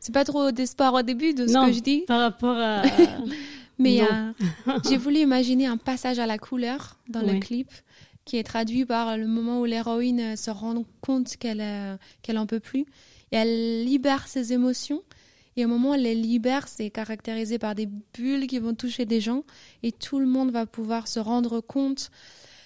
c'est 0.00 0.12
pas 0.12 0.24
trop 0.24 0.50
d'espoir 0.50 0.94
au 0.94 1.02
début 1.02 1.34
de 1.34 1.46
ce 1.46 1.52
Non. 1.52 1.66
que 1.66 1.72
je 1.72 1.80
dis. 1.80 2.00
Par 2.06 2.20
rapport 2.20 2.56
à. 2.56 2.82
Mais 3.78 4.02
euh, 4.02 4.32
j'ai 4.88 4.96
voulu 4.96 5.18
imaginer 5.18 5.66
un 5.66 5.76
passage 5.76 6.18
à 6.18 6.26
la 6.26 6.38
couleur 6.38 6.98
dans 7.08 7.20
le 7.20 7.38
clip 7.38 7.70
qui 8.24 8.38
est 8.38 8.42
traduit 8.42 8.84
par 8.84 9.16
le 9.16 9.26
moment 9.26 9.60
où 9.60 9.64
l'héroïne 9.64 10.20
euh, 10.20 10.36
se 10.36 10.50
rend 10.50 10.84
compte 11.00 11.36
qu'elle 11.36 11.60
euh, 11.60 11.96
qu'elle 12.22 12.38
en 12.38 12.46
peut 12.46 12.60
plus 12.60 12.84
et 13.32 13.36
elle 13.36 13.84
libère 13.84 14.26
ses 14.28 14.52
émotions 14.52 15.02
Et 15.56 15.64
au 15.64 15.68
moment 15.68 15.90
où 15.90 15.94
elle 15.94 16.02
les 16.02 16.14
libère, 16.14 16.68
c'est 16.68 16.90
caractérisé 16.90 17.58
par 17.58 17.74
des 17.74 17.88
bulles 18.14 18.46
qui 18.46 18.58
vont 18.58 18.74
toucher 18.74 19.04
des 19.04 19.20
gens 19.20 19.44
et 19.82 19.92
tout 19.92 20.18
le 20.18 20.26
monde 20.26 20.50
va 20.50 20.66
pouvoir 20.66 21.08
se 21.08 21.20
rendre 21.20 21.60
compte 21.60 22.10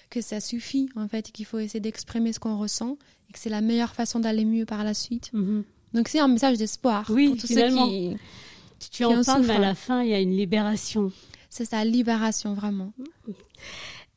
que 0.09 0.21
ça 0.21 0.39
suffit 0.39 0.89
en 0.95 1.07
fait, 1.07 1.29
et 1.29 1.31
qu'il 1.31 1.45
faut 1.45 1.59
essayer 1.59 1.79
d'exprimer 1.79 2.33
ce 2.33 2.39
qu'on 2.39 2.57
ressent 2.57 2.97
et 3.29 3.33
que 3.33 3.39
c'est 3.39 3.49
la 3.49 3.61
meilleure 3.61 3.95
façon 3.95 4.19
d'aller 4.19 4.45
mieux 4.45 4.65
par 4.65 4.83
la 4.83 4.93
suite. 4.93 5.31
Mhm. 5.33 5.63
Donc 5.93 6.07
c'est 6.07 6.19
un 6.19 6.27
message 6.27 6.57
d'espoir 6.57 7.05
Oui, 7.09 7.29
pour 7.29 7.37
tous 7.37 7.47
finalement. 7.47 7.85
ceux 7.85 7.91
qui... 7.91 8.17
Tu 8.89 9.05
en 9.05 9.23
parles, 9.23 9.45
mais 9.45 9.55
à 9.55 9.59
la 9.59 9.75
fin, 9.75 10.01
il 10.03 10.09
y 10.09 10.13
a 10.13 10.19
une 10.19 10.35
libération. 10.35 11.11
C'est 11.49 11.65
sa 11.65 11.83
libération 11.83 12.53
vraiment. 12.53 12.93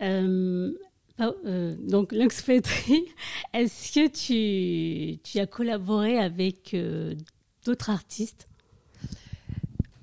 Euh, 0.00 0.72
ah, 1.18 1.32
euh, 1.46 1.74
donc, 1.78 2.12
Lux 2.12 2.42
Poetry, 2.42 3.04
est-ce 3.54 3.92
que 3.92 4.08
tu, 4.08 5.18
tu 5.18 5.38
as 5.38 5.46
collaboré 5.46 6.18
avec 6.18 6.74
euh, 6.74 7.14
d'autres 7.64 7.90
artistes? 7.90 8.48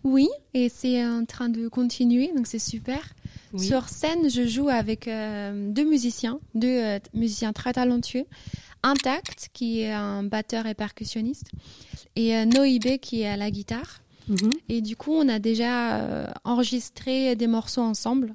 Oui, 0.04 0.30
et 0.54 0.68
c'est 0.68 1.06
en 1.06 1.26
train 1.26 1.48
de 1.48 1.68
continuer, 1.68 2.32
donc 2.36 2.48
c'est 2.48 2.60
super. 2.60 3.02
Oui. 3.54 3.66
Sur 3.66 3.88
scène, 3.88 4.30
je 4.30 4.48
joue 4.48 4.70
avec 4.70 5.06
deux 5.06 5.84
musiciens, 5.84 6.40
deux 6.56 7.00
musiciens 7.14 7.54
très 7.54 7.74
talentueux. 7.74 8.26
Intact, 8.84 9.50
qui 9.54 9.82
est 9.82 9.92
un 9.92 10.24
batteur 10.24 10.66
et 10.66 10.74
percussionniste, 10.74 11.52
et 12.16 12.46
Noibé, 12.46 12.98
qui 12.98 13.22
est 13.22 13.28
à 13.28 13.38
la 13.38 13.52
guitare. 13.52 14.02
Mhm. 14.32 14.52
Et 14.70 14.82
du 14.82 14.96
coup, 14.96 15.14
on 15.14 15.28
a 15.30 15.40
déjà 15.40 15.98
euh, 15.98 16.28
enregistré 16.44 17.36
des 17.36 17.48
morceaux 17.48 17.82
ensemble 17.82 18.34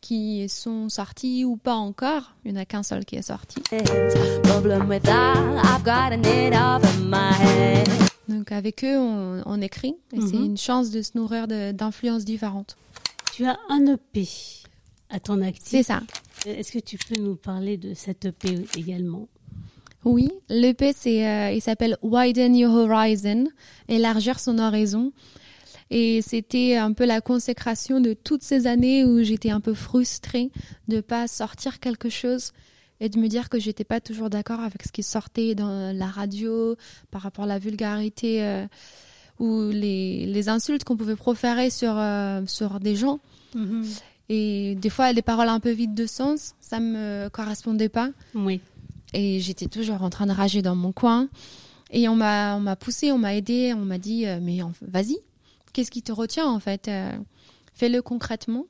qui 0.00 0.48
sont 0.48 0.88
sortis 0.88 1.44
ou 1.44 1.56
pas 1.56 1.74
encore. 1.74 2.32
Il 2.44 2.52
n'y 2.52 2.58
en 2.58 2.62
a 2.62 2.64
qu'un 2.64 2.82
seul 2.82 3.04
qui 3.04 3.16
est 3.16 3.22
sorti. 3.22 3.60
Donc 8.28 8.50
avec 8.52 8.84
eux, 8.84 8.98
on, 8.98 9.42
on 9.46 9.60
écrit. 9.60 9.94
Et 10.12 10.20
c'est 10.20 10.36
Mhm. 10.38 10.44
une 10.44 10.56
chance 10.58 10.90
de 10.90 11.02
se 11.02 11.12
nourrir 11.16 11.46
d'influences 11.48 12.24
différentes. 12.24 12.76
Tu 13.34 13.44
as 13.46 13.58
un 13.68 13.86
EP 13.86 14.28
à 15.10 15.20
ton 15.20 15.40
actif. 15.42 15.62
C'est 15.66 15.82
ça. 15.82 16.00
Est-ce 16.46 16.72
que 16.72 16.78
tu 16.78 16.98
peux 16.98 17.16
nous 17.20 17.36
parler 17.36 17.76
de 17.76 17.94
cet 17.94 18.24
EP 18.24 18.64
également? 18.76 19.28
Oui, 20.04 20.30
l'EP, 20.48 20.92
c'est, 20.96 21.26
euh, 21.26 21.52
il 21.52 21.60
s'appelle 21.60 21.96
Widen 22.02 22.56
Your 22.56 22.74
Horizon, 22.74 23.46
élargir 23.88 24.40
son 24.40 24.58
horizon. 24.58 25.12
Et 25.90 26.22
c'était 26.22 26.76
un 26.76 26.92
peu 26.92 27.04
la 27.04 27.20
consécration 27.20 28.00
de 28.00 28.14
toutes 28.14 28.42
ces 28.42 28.66
années 28.66 29.04
où 29.04 29.22
j'étais 29.22 29.50
un 29.50 29.60
peu 29.60 29.74
frustrée 29.74 30.50
de 30.88 31.00
pas 31.00 31.28
sortir 31.28 31.80
quelque 31.80 32.08
chose 32.08 32.52
et 33.00 33.08
de 33.08 33.18
me 33.18 33.28
dire 33.28 33.48
que 33.48 33.58
j'étais 33.58 33.84
pas 33.84 34.00
toujours 34.00 34.30
d'accord 34.30 34.60
avec 34.60 34.82
ce 34.84 34.90
qui 34.90 35.02
sortait 35.02 35.54
dans 35.54 35.94
la 35.94 36.06
radio 36.06 36.76
par 37.10 37.20
rapport 37.20 37.44
à 37.44 37.48
la 37.48 37.58
vulgarité 37.58 38.42
euh, 38.42 38.66
ou 39.38 39.68
les, 39.70 40.24
les 40.26 40.48
insultes 40.48 40.84
qu'on 40.84 40.96
pouvait 40.96 41.16
proférer 41.16 41.68
sur, 41.68 41.94
euh, 41.96 42.40
sur 42.46 42.80
des 42.80 42.96
gens. 42.96 43.20
Et 44.28 44.76
des 44.76 44.88
fois, 44.88 45.12
des 45.12 45.20
paroles 45.20 45.48
un 45.48 45.60
peu 45.60 45.72
vides 45.72 45.94
de 45.94 46.06
sens, 46.06 46.54
ça 46.58 46.80
me 46.80 47.28
correspondait 47.28 47.90
pas. 47.90 48.10
Oui. 48.34 48.60
Et 49.12 49.40
j'étais 49.40 49.66
toujours 49.66 50.02
en 50.02 50.10
train 50.10 50.26
de 50.26 50.32
rager 50.32 50.62
dans 50.62 50.74
mon 50.74 50.92
coin. 50.92 51.28
Et 51.90 52.08
on 52.08 52.16
m'a, 52.16 52.56
on 52.56 52.60
m'a 52.60 52.76
poussé, 52.76 53.12
on 53.12 53.18
m'a 53.18 53.34
aidé, 53.36 53.74
on 53.74 53.84
m'a 53.84 53.98
dit, 53.98 54.26
euh, 54.26 54.38
mais 54.40 54.60
vas-y, 54.80 55.16
qu'est-ce 55.72 55.90
qui 55.90 56.02
te 56.02 56.12
retient 56.12 56.46
en 56.48 56.58
fait 56.60 56.88
Euh, 56.88 57.12
Fais-le 57.74 58.02
concrètement. 58.02 58.66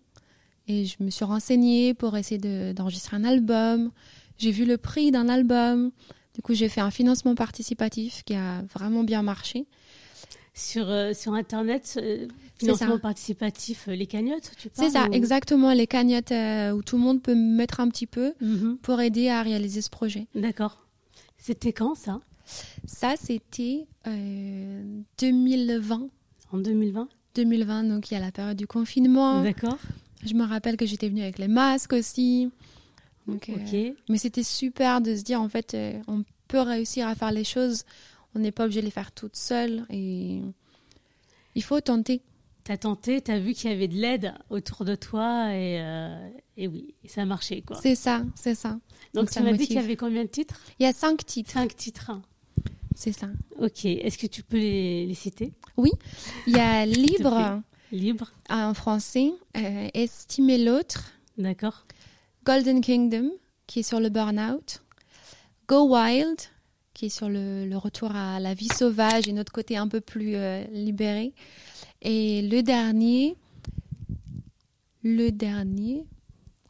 Et 0.69 0.87
je 0.87 0.95
me 1.01 1.11
suis 1.11 1.25
renseignée 1.25 1.93
pour 1.95 2.17
essayer 2.17 2.39
de- 2.39 2.73
d'enregistrer 2.73 3.17
un 3.17 3.25
album. 3.25 3.91
J'ai 4.39 4.53
vu 4.53 4.65
le 4.65 4.79
prix 4.79 5.11
d'un 5.11 5.29
album. 5.29 5.91
Du 6.35 6.41
coup, 6.43 6.55
j'ai 6.55 6.69
fait 6.69 6.81
un 6.81 6.91
financement 6.93 7.35
participatif 7.35 8.23
qui 8.25 8.35
a 8.35 8.63
vraiment 8.73 9.03
bien 9.03 9.23
marché. 9.23 9.67
Sur, 10.55 10.91
euh, 10.91 11.15
sur 11.15 11.33
Internet, 11.33 11.95
euh, 12.03 12.29
financement 12.59 12.97
ça. 12.97 12.99
participatif, 12.99 13.89
euh, 13.89 13.95
les 13.95 14.07
cagnottes, 14.07 14.51
tu 14.59 14.69
parles 14.69 14.87
C'est 14.91 14.99
ça, 14.99 15.09
ou- 15.09 15.13
exactement, 15.15 15.73
les 15.73 15.87
cagnottes 15.87 16.31
euh, 16.33 16.73
où 16.73 16.83
tout 16.83 16.97
le 16.97 17.03
monde 17.03 17.23
peut 17.23 17.35
mettre 17.35 17.81
un 17.81 17.89
petit 17.89 18.07
peu 18.07 18.35
Mhm. 18.41 18.77
pour 18.83 19.01
aider 19.01 19.29
à 19.31 19.43
réaliser 19.43 19.81
ce 19.81 19.89
projet. 19.89 20.27
D'accord. 20.35 20.87
C'était 21.39 21.73
quand 21.73 21.95
ça? 21.95 22.21
Ça, 22.85 23.15
c'était 23.19 23.87
euh, 24.07 24.83
2020. 25.19 26.09
En 26.53 26.59
2020 26.59 27.09
2020, 27.35 27.85
donc 27.85 28.11
il 28.11 28.15
y 28.15 28.17
a 28.19 28.21
la 28.21 28.31
période 28.31 28.59
du 28.59 28.67
confinement. 28.67 29.43
D'accord. 29.43 29.79
Je 30.23 30.35
me 30.35 30.45
rappelle 30.45 30.77
que 30.77 30.85
j'étais 30.85 31.09
venue 31.09 31.23
avec 31.23 31.39
les 31.39 31.49
masques 31.49 31.95
aussi. 31.95 32.51
Donc, 33.27 33.49
euh, 33.49 33.55
Ok. 33.55 33.97
mais 34.11 34.19
c'était 34.19 34.43
super 34.43 35.01
de 35.01 35.17
se 35.17 35.23
dire, 35.23 35.41
en 35.41 35.49
fait, 35.49 35.73
euh, 35.73 35.99
on 36.09 36.25
peut 36.49 36.61
réussir 36.61 37.09
à 37.09 37.15
faire 37.15 37.33
les 37.33 37.45
choses. 37.45 37.85
On 38.35 38.39
n'est 38.39 38.53
pas 38.53 38.65
obligé 38.65 38.81
de 38.81 38.87
les 38.87 38.91
faire 38.91 39.13
toutes 39.13 39.37
seules. 39.37 39.85
Et 39.91 40.41
il 41.55 41.63
faut 41.63 41.81
tenter. 41.81 42.23
T'as 42.65 42.77
tenté, 42.77 43.21
t'as 43.21 43.39
vu 43.41 43.55
qu'il 43.55 43.71
y 43.71 43.73
avait 43.75 43.89
de 43.89 43.97
l'aide 43.97 44.35
autour 44.49 44.85
de 44.85 44.95
toi 44.95 45.49
et, 45.53 45.81
euh, 45.81 46.29
et 46.57 46.69
oui, 46.69 46.95
et 47.03 47.09
ça 47.09 47.23
a 47.23 47.25
marché 47.25 47.61
quoi. 47.63 47.77
C'est 47.83 47.97
ça, 47.97 48.23
c'est 48.37 48.55
ça. 48.55 48.69
Donc, 48.69 48.81
donc 49.15 49.29
tu 49.29 49.35
ça 49.35 49.41
m'as 49.43 49.53
dit 49.53 49.67
qu'il 49.67 49.75
y 49.75 49.81
avait 49.81 49.97
combien 49.97 50.23
de 50.23 50.29
titres? 50.29 50.61
Il 50.79 50.85
y 50.85 50.87
a 50.87 50.93
cinq 50.93 51.27
titres, 51.27 51.51
Cinq 51.51 51.75
titres. 51.77 52.13
c'est 52.95 53.11
ça. 53.11 53.27
Ok. 53.59 53.85
Est-ce 53.85 54.17
que 54.17 54.29
tu 54.29 54.45
peux 54.45 54.59
les, 54.59 55.07
les 55.07 55.15
citer? 55.15 55.53
Il 56.47 56.53
y 56.55 56.61
a 56.61 56.87
Libre 56.87 57.63
Libre. 57.91 58.31
en 58.49 58.75
français, 58.75 59.33
euh, 59.57 59.89
Estimer 59.93 60.59
l'autre, 60.59 61.11
D'accord. 61.39 61.85
Golden 62.45 62.81
Kingdom, 62.81 63.33
qui 63.67 63.81
est 63.81 63.83
sur 63.83 63.99
le 63.99 64.09
burn-out, 64.09 64.85
Go 65.67 65.89
Wild, 65.93 66.39
qui 67.03 67.07
est 67.07 67.09
sur 67.09 67.29
le, 67.29 67.67
le 67.67 67.77
retour 67.77 68.15
à 68.15 68.39
la 68.39 68.55
vie 68.55 68.69
sauvage 68.69 69.27
et 69.27 69.33
notre 69.33 69.51
côté 69.51 69.77
un 69.77 69.89
peu 69.89 70.01
plus 70.01 70.37
euh, 70.37 70.63
libéré. 70.71 71.33
Et 72.01 72.43
le 72.43 72.63
dernier, 72.63 73.37
le 75.03 75.31
dernier, 75.31 76.05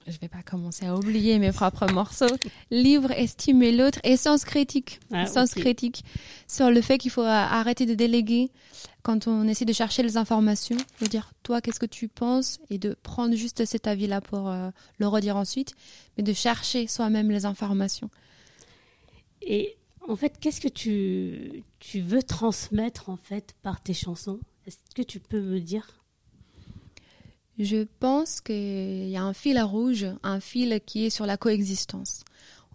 je 0.07 0.17
vais 0.19 0.29
pas 0.29 0.43
commencer 0.43 0.87
à 0.87 0.97
oublier 0.97 1.39
mes 1.39 1.53
propres 1.53 1.93
morceaux, 1.93 2.35
Livre, 2.71 3.11
Estimer 3.11 3.73
l'autre 3.73 3.99
et 4.05 4.17
Sens 4.17 4.47
critique. 4.47 5.01
Ah, 5.13 5.27
Sens 5.27 5.53
critique 5.53 6.03
sur 6.49 6.71
le 6.71 6.81
fait 6.81 6.97
qu'il 6.97 7.11
faut 7.11 7.21
euh, 7.21 7.27
arrêter 7.27 7.85
de 7.85 7.93
déléguer 7.93 8.51
quand 9.03 9.29
on 9.29 9.47
essaie 9.47 9.67
de 9.67 9.75
chercher 9.75 10.03
les 10.03 10.17
informations, 10.17 10.79
de 11.03 11.07
dire 11.09 11.35
toi 11.43 11.61
qu'est-ce 11.61 11.81
que 11.81 11.85
tu 11.85 12.09
penses? 12.09 12.59
Et 12.71 12.79
de 12.79 12.97
prendre 13.03 13.37
juste 13.37 13.67
cet 13.67 13.87
avis-là 13.87 14.23
pour 14.23 14.49
euh, 14.49 14.71
le 14.97 15.09
redire 15.09 15.37
ensuite, 15.37 15.75
mais 16.17 16.23
de 16.23 16.33
chercher 16.33 16.87
soi-même 16.87 17.31
les 17.31 17.45
informations. 17.45 18.09
Et 19.43 19.77
en 20.09 20.17
fait, 20.17 20.39
qu'est-ce 20.41 20.61
que 20.61 20.69
tu, 20.69 21.65
tu 21.79 22.01
veux 22.01 22.23
transmettre 22.23 23.09
en 23.09 23.17
fait 23.17 23.55
par 23.63 23.81
tes 23.81 23.95
chansons? 23.95 24.41
Est-ce 24.67 24.79
que 24.95 25.03
tu 25.03 25.21
peux 25.21 25.41
me 25.41 25.61
dire? 25.61 25.87
Je 27.59 27.87
pense 28.01 28.41
qu'il 28.41 29.09
y 29.09 29.17
a 29.17 29.23
un 29.23 29.35
fil 29.35 29.59
à 29.59 29.65
rouge, 29.65 30.07
un 30.23 30.41
fil 30.41 30.81
qui 30.85 31.05
est 31.05 31.11
sur 31.11 31.27
la 31.27 31.37
coexistence, 31.37 32.25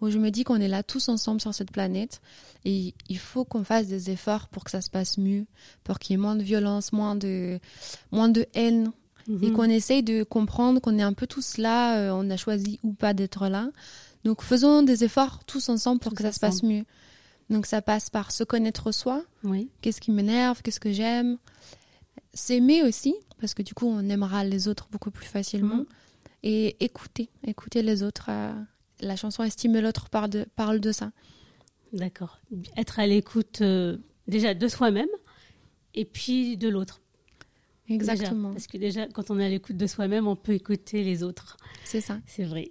où 0.00 0.08
je 0.08 0.18
me 0.18 0.30
dis 0.30 0.44
qu'on 0.44 0.60
est 0.60 0.68
là 0.68 0.82
tous 0.82 1.08
ensemble 1.08 1.40
sur 1.40 1.52
cette 1.52 1.72
planète 1.72 2.20
et 2.64 2.94
il 3.08 3.18
faut 3.18 3.44
qu'on 3.44 3.64
fasse 3.64 3.88
des 3.88 4.10
efforts 4.10 4.48
pour 4.48 4.64
que 4.64 4.70
ça 4.70 4.80
se 4.80 4.90
passe 4.90 5.18
mieux, 5.18 5.46
pour 5.84 5.98
qu'il 5.98 6.14
y 6.14 6.18
ait 6.18 6.22
moins 6.22 6.36
de 6.36 6.42
violence, 6.42 6.92
moins 6.92 7.16
de, 7.16 7.58
moins 8.12 8.28
de 8.28 8.46
haine, 8.54 8.92
et 9.28 9.50
Mhm. 9.50 9.52
qu'on 9.52 9.64
essaye 9.64 10.02
de 10.02 10.22
comprendre 10.22 10.80
qu'on 10.80 10.98
est 10.98 11.02
un 11.02 11.12
peu 11.12 11.26
tous 11.26 11.58
là, 11.58 11.98
euh, 11.98 12.10
on 12.14 12.30
a 12.30 12.38
choisi 12.38 12.80
ou 12.82 12.94
pas 12.94 13.12
d'être 13.12 13.48
là. 13.48 13.70
Donc 14.24 14.42
faisons 14.42 14.82
des 14.82 15.04
efforts 15.04 15.44
tous 15.44 15.68
ensemble 15.68 16.00
pour 16.00 16.12
Tous 16.12 16.16
que 16.16 16.22
ça 16.22 16.32
se 16.32 16.40
passe 16.40 16.62
mieux. 16.62 16.84
Donc 17.50 17.66
ça 17.66 17.80
passe 17.82 18.10
par 18.10 18.30
se 18.30 18.44
connaître 18.44 18.92
soi, 18.92 19.24
Oui. 19.44 19.70
qu'est-ce 19.80 20.00
qui 20.00 20.10
m'énerve, 20.10 20.60
qu'est-ce 20.62 20.80
que 20.80 20.92
j'aime? 20.92 21.38
S'aimer 22.34 22.82
aussi, 22.82 23.14
parce 23.40 23.54
que 23.54 23.62
du 23.62 23.74
coup 23.74 23.86
on 23.88 24.08
aimera 24.08 24.44
les 24.44 24.68
autres 24.68 24.88
beaucoup 24.90 25.10
plus 25.10 25.26
facilement. 25.26 25.76
Mhm. 25.76 25.86
Et 26.44 26.84
écouter, 26.84 27.30
écouter 27.46 27.82
les 27.82 28.02
autres. 28.02 28.26
euh, 28.28 28.52
la 29.00 29.16
chanson 29.16 29.42
Estimer 29.44 29.80
l'autre 29.80 30.08
parle 30.08 30.30
de, 30.30 30.46
parle 30.56 30.78
de 30.80 30.92
ça. 30.92 31.10
D'accord. 31.92 32.38
Être 32.76 32.98
à 33.00 33.06
l'écoute 33.06 33.60
euh, 33.60 33.96
déjà 34.28 34.54
de 34.54 34.68
soi-même 34.68 35.08
et 35.94 36.04
puis 36.04 36.56
de 36.56 36.68
l'autre. 36.68 37.00
Déjà. 37.88 38.12
Exactement, 38.12 38.50
Parce 38.52 38.66
que 38.66 38.76
déjà, 38.76 39.06
quand 39.08 39.30
on 39.30 39.38
est 39.38 39.46
à 39.46 39.48
l'écoute 39.48 39.76
de 39.78 39.86
soi-même, 39.86 40.26
on 40.28 40.36
peut 40.36 40.52
écouter 40.52 41.02
les 41.02 41.22
autres. 41.22 41.56
c'est 41.84 42.02
ça. 42.02 42.18
C'est 42.26 42.44
vrai. 42.44 42.68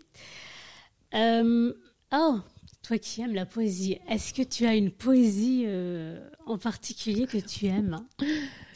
Euh, 1.15 1.73
oh, 2.13 2.39
toi 2.87 2.97
qui 2.97 3.21
aimes 3.21 3.33
la 3.35 3.45
poésie, 3.45 3.97
est-ce 4.09 4.33
que 4.33 4.41
tu 4.43 4.65
as 4.65 4.75
une 4.75 4.91
poésie 4.91 5.63
euh, 5.65 6.17
en 6.45 6.57
particulier 6.57 7.27
que 7.27 7.37
tu 7.37 7.65
aimes? 7.65 7.99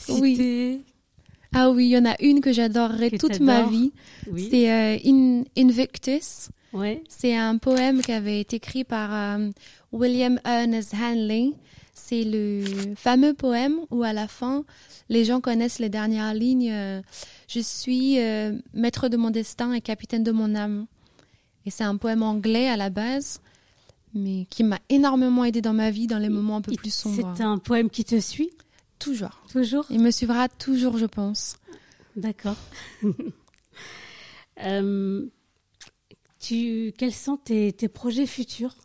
Oui. 0.09 0.35
Citer 0.35 0.81
Ah 1.53 1.69
oui, 1.71 1.85
il 1.87 1.89
y 1.91 1.97
en 1.97 2.05
a 2.05 2.15
une 2.21 2.41
que 2.41 2.51
j'adorerais 2.51 3.11
Que 3.11 3.17
toute 3.17 3.39
ma 3.39 3.63
vie. 3.63 3.91
Oui. 4.29 4.47
C'est 4.51 4.69
euh, 4.71 4.97
In- 5.05 5.43
Invictus. 5.57 6.49
Ouais. 6.73 7.03
C'est 7.07 7.35
un 7.35 7.57
poème 7.57 8.01
qui 8.01 8.11
avait 8.11 8.41
été 8.41 8.57
écrit 8.57 8.83
par 8.83 9.13
euh, 9.39 9.49
William 9.91 10.39
Ernest 10.45 10.93
Hanley. 10.93 11.51
C'est 11.93 12.23
le 12.25 12.63
fameux 12.95 13.33
poème 13.33 13.75
où 13.91 14.03
à 14.03 14.11
la 14.13 14.27
fin, 14.27 14.65
les 15.09 15.23
gens 15.25 15.39
connaissent 15.41 15.79
les 15.79 15.89
dernières 15.89 16.33
lignes. 16.33 16.71
euh, 16.71 17.01
je 17.47 17.59
suis 17.59 18.17
maître 18.73 19.07
de 19.09 19.17
mon 19.17 19.29
destin 19.29 19.71
et 19.73 19.81
capitaine 19.81 20.23
de 20.23 20.31
mon 20.31 20.55
âme. 20.55 20.85
Et 21.65 21.69
c'est 21.69 21.83
un 21.83 21.97
poème 21.97 22.23
anglais 22.23 22.67
à 22.69 22.75
la 22.77 22.89
base, 22.89 23.39
mais 24.13 24.45
qui 24.49 24.63
m'a 24.63 24.79
énormément 24.89 25.43
aidé 25.45 25.61
dans 25.61 25.73
ma 25.73 25.91
vie 25.91 26.07
dans 26.07 26.17
les 26.19 26.29
moments 26.29 26.57
un 26.57 26.61
peu 26.61 26.73
plus 26.73 26.93
sombres. 26.93 27.33
C'est 27.35 27.43
un 27.43 27.57
poème 27.57 27.89
qui 27.89 28.03
te 28.05 28.19
suit 28.19 28.51
toujours. 28.99 29.41
Toujours 29.51 29.85
Il 29.89 29.99
me 29.99 30.11
suivra 30.11 30.47
toujours, 30.49 30.97
je 30.97 31.05
pense. 31.05 31.57
D'accord. 32.15 32.57
Euh, 34.63 35.25
tu, 36.39 36.93
quels 36.97 37.13
sont 37.13 37.37
tes, 37.37 37.71
tes 37.73 37.87
projets 37.87 38.27
futurs? 38.27 38.75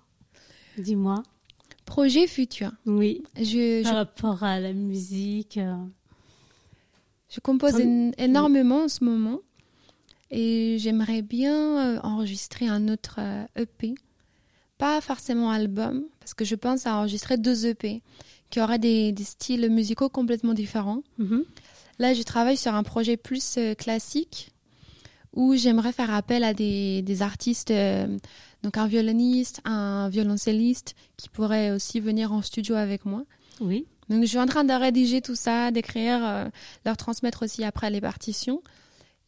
Dis-moi. 0.79 1.23
Projet 1.85 2.27
futur. 2.27 2.73
Oui. 2.87 3.23
Je, 3.37 3.83
Par 3.83 3.93
je, 3.93 3.97
rapport 3.97 4.43
à 4.43 4.59
la 4.59 4.73
musique. 4.73 5.59
euh, 5.59 5.75
je 7.29 7.41
compose 7.41 7.79
énormément 8.17 8.85
en 8.85 8.89
ce 8.89 9.05
moment 9.05 9.41
et 10.31 10.77
j'aimerais 10.79 11.21
bien 11.23 11.97
euh, 11.97 12.01
enregistrer 12.03 12.69
un 12.69 12.89
autre 12.89 13.21
EP. 13.57 13.95
Pas 14.79 15.01
forcément 15.01 15.51
album, 15.51 16.05
parce 16.21 16.35
que 16.35 16.45
je 16.45 16.55
pense 16.55 16.87
à 16.87 16.97
enregistrer 16.97 17.39
deux 17.39 17.67
EP 17.67 18.03
qui 18.51 18.61
auraient 18.61 18.79
des, 18.79 19.13
des 19.13 19.25
styles 19.25 19.69
musicaux 19.71 20.09
complètement 20.09 20.55
différents. 20.55 21.03
mhm. 21.19 21.45
Là, 21.99 22.13
je 22.13 22.23
travaille 22.23 22.59
sur 22.59 22.75
un 22.75 22.83
projet 22.83 23.17
plus 23.17 23.57
euh, 23.57 23.75
classique 23.75 24.53
où 25.33 25.55
j'aimerais 25.55 25.93
faire 25.93 26.13
appel 26.13 26.45
à 26.45 26.53
des, 26.53 27.03
des 27.03 27.23
artistes, 27.23 27.71
euh, 27.71 28.19
donc 28.63 28.77
un 28.77 28.87
violoniste, 28.87 29.61
un 29.65 30.09
violoncelliste 30.09 30.95
qui 31.17 31.29
pourraient 31.29 31.71
aussi 31.71 32.01
venir 32.01 32.33
en 32.33 32.43
studio 32.43 32.75
avec 32.75 33.05
moi. 33.07 33.25
Oui. 33.61 33.87
Donc, 34.09 34.23
je 34.23 34.27
suis 34.27 34.39
en 34.39 34.47
train 34.47 34.65
de 34.65 34.73
rédiger 34.73 35.21
tout 35.23 35.35
ça, 35.35 35.71
d'écrire, 35.71 36.21
euh, 36.23 36.49
leur 36.85 36.97
transmettre 36.97 37.45
aussi 37.45 37.65
après 37.65 37.91
les 37.91 38.01
partitions 38.01 38.63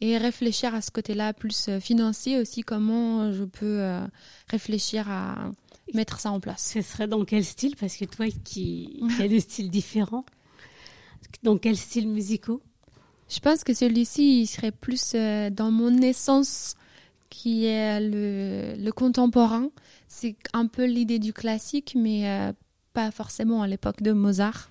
et 0.00 0.16
réfléchir 0.16 0.74
à 0.74 0.80
ce 0.80 0.90
côté-là 0.90 1.32
plus 1.32 1.68
euh, 1.68 1.80
financier 1.80 2.38
aussi, 2.38 2.62
comment 2.62 3.32
je 3.32 3.44
peux 3.44 3.80
euh, 3.80 4.06
réfléchir 4.48 5.10
à 5.10 5.50
mettre 5.94 6.20
ça 6.20 6.30
en 6.30 6.40
place. 6.40 6.72
Ce 6.74 6.82
serait 6.82 7.08
dans 7.08 7.24
quel 7.24 7.44
style? 7.44 7.74
Parce 7.76 7.96
que 7.96 8.04
toi 8.04 8.26
qui, 8.44 9.02
qui 9.16 9.22
as 9.22 9.28
des 9.28 9.40
styles 9.40 9.70
différents, 9.70 10.24
dans 11.42 11.58
quel 11.58 11.76
style 11.76 12.08
musicaux 12.08 12.62
Je 13.28 13.40
pense 13.40 13.64
que 13.64 13.74
celui-ci, 13.74 14.42
il 14.42 14.46
serait 14.46 14.72
plus 14.72 15.12
euh, 15.14 15.50
dans 15.50 15.70
mon 15.70 16.00
essence, 16.00 16.74
qui 17.30 17.66
est 17.66 18.00
le, 18.00 18.74
le 18.82 18.92
contemporain. 18.92 19.68
C'est 20.08 20.36
un 20.52 20.66
peu 20.66 20.84
l'idée 20.84 21.18
du 21.18 21.32
classique, 21.32 21.94
mais 21.96 22.28
euh, 22.28 22.52
pas 22.94 23.10
forcément 23.10 23.62
à 23.62 23.66
l'époque 23.66 24.02
de 24.02 24.12
Mozart. 24.12 24.70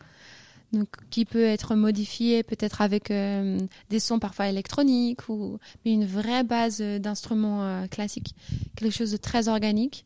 Donc, 0.74 0.90
qui 1.10 1.24
peut 1.24 1.46
être 1.46 1.76
modifié 1.76 2.44
peut-être 2.44 2.82
avec 2.82 3.10
euh, 3.10 3.58
des 3.90 4.00
sons 4.00 4.20
parfois 4.20 4.50
électroniques, 4.50 5.30
ou, 5.30 5.60
mais 5.86 5.94
une 5.94 6.06
vraie 6.06 6.44
base 6.44 6.82
d'instruments 6.82 7.64
euh, 7.64 7.88
classiques. 7.88 8.36
Quelque 8.76 8.94
chose 8.94 9.12
de 9.12 9.18
très 9.18 9.48
organique. 9.48 10.04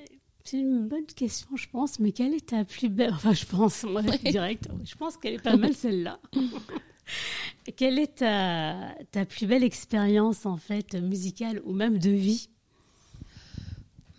une 0.53 0.89
bonne 0.89 1.07
question, 1.07 1.49
je 1.57 1.69
pense, 1.69 1.99
mais 1.99 2.13
quelle 2.13 2.35
est 2.35 2.47
ta 2.47 2.65
plus 2.65 2.89
belle... 2.89 3.13
Enfin, 3.13 3.35
je 3.35 3.45
pense, 3.45 3.85
moi, 3.85 4.03
direct, 4.03 4.69
je 4.85 4.95
pense 4.95 5.17
qu'elle 5.17 5.35
est 5.35 5.43
pas 5.43 5.57
mal, 5.57 5.75
celle-là. 5.75 6.19
quelle 7.77 7.99
est 7.99 8.17
ta, 8.17 8.95
ta 9.11 9.25
plus 9.25 9.47
belle 9.47 9.65
expérience, 9.65 10.47
en 10.47 10.57
fait, 10.57 10.95
musicale 10.95 11.61
ou 11.65 11.73
même 11.73 11.99
de 11.99 12.11
vie? 12.11 12.49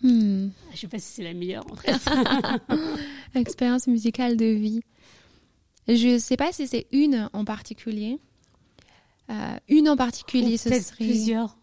Hmm. 0.02 0.48
Je 0.72 0.78
sais 0.78 0.88
pas 0.88 0.98
si 0.98 1.12
c'est 1.14 1.24
la 1.24 1.34
meilleure, 1.34 1.66
en 1.70 1.76
fait. 1.76 1.96
Expérience 3.34 3.86
musicale 3.86 4.36
de 4.36 4.46
vie. 4.46 4.80
Je 5.88 6.14
ne 6.14 6.18
sais 6.18 6.36
pas 6.36 6.52
si 6.52 6.66
c'est 6.68 6.86
une 6.92 7.28
en 7.32 7.44
particulier. 7.44 8.18
Euh, 9.30 9.56
une 9.68 9.88
en 9.88 9.96
particulier, 9.96 10.56
ce 10.56 10.68
serait. 10.70 11.04
plusieurs. 11.04 11.56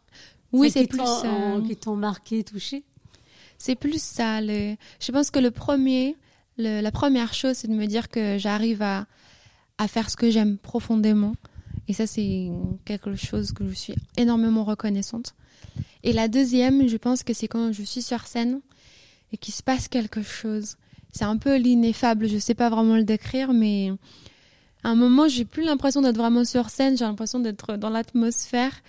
Oui, 0.53 0.71
c'est 0.71 0.87
plus. 0.87 0.97
t'ont- 0.99 1.21
euh, 1.25 1.61
Qui 1.61 1.75
t'ont 1.75 1.95
marqué, 1.95 2.43
touché? 2.43 2.83
C'est 3.57 3.75
plus 3.75 4.01
ça. 4.01 4.39
le- 4.41 4.75
Je 4.99 5.11
pense 5.11 5.31
que 5.31 5.39
le 5.39 5.51
premier, 5.51 6.15
le- 6.57 6.81
la 6.81 6.91
première 6.91 7.33
chose, 7.33 7.55
c'est 7.57 7.67
de 7.67 7.73
me 7.73 7.85
dire 7.85 8.09
que 8.09 8.37
j'arrive 8.37 8.81
à, 8.81 9.05
à 9.77 9.87
faire 9.87 10.09
ce 10.09 10.15
que 10.15 10.29
j'aime 10.31 10.57
profondément. 10.57 11.35
Et 11.87 11.93
ça, 11.93 12.05
c'est 12.07 12.49
quelque 12.85 13.15
chose 13.15 13.51
que 13.51 13.67
je 13.67 13.73
suis 13.73 13.95
énormément 14.17 14.63
reconnaissante. 14.63 15.33
Et 16.03 16.13
la 16.13 16.27
deuxième, 16.27 16.87
je 16.87 16.97
pense 16.97 17.23
que 17.23 17.33
c'est 17.33 17.47
quand 17.47 17.71
je 17.71 17.83
suis 17.83 18.01
sur 18.01 18.27
scène 18.27 18.61
et 19.31 19.37
qu'il 19.37 19.53
se 19.53 19.63
passe 19.63 19.87
quelque 19.87 20.21
chose. 20.21 20.75
C'est 21.13 21.25
un 21.25 21.37
peu 21.37 21.55
l'ineffable, 21.57 22.27
je 22.27 22.37
sais 22.37 22.53
pas 22.53 22.69
vraiment 22.69 22.95
le 22.95 23.03
décrire, 23.03 23.53
mais 23.53 23.91
à 24.83 24.89
un 24.89 24.95
moment, 24.95 25.27
j'ai 25.27 25.45
plus 25.45 25.63
l'impression 25.63 26.01
d'être 26.01 26.17
vraiment 26.17 26.45
sur 26.45 26.69
scène, 26.69 26.97
j'ai 26.97 27.05
l'impression 27.05 27.39
d'être 27.39 27.77
dans 27.77 27.89
l'atmosphère. 27.89 28.81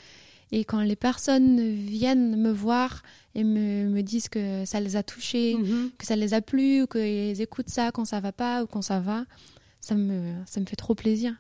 Et 0.53 0.65
quand 0.65 0.81
les 0.81 0.97
personnes 0.97 1.61
viennent 1.75 2.37
me 2.41 2.51
voir 2.51 3.03
et 3.35 3.45
me, 3.45 3.87
me 3.89 4.03
disent 4.03 4.29
que 4.29 4.65
ça 4.65 4.81
les 4.81 4.97
a 4.97 5.03
touchés, 5.03 5.55
Mhm. 5.55 5.91
que 5.99 6.07
ça 6.07 6.17
les 6.17 6.33
a 6.35 6.41
plu, 6.41 6.83
ou 6.83 6.87
qu'ils 6.87 7.41
écoutent 7.43 7.69
ça 7.69 7.93
quand 7.93 8.05
ça 8.07 8.21
va 8.21 8.33
pas 8.33 8.63
ou 8.63 8.67
quand 8.67 8.81
ça 8.83 8.99
va, 9.01 9.25
ça 9.81 9.95
me, 9.95 10.33
ça 10.47 10.61
me 10.61 10.67
fait 10.67 10.77
trop 10.77 10.95
plaisir. 10.95 11.35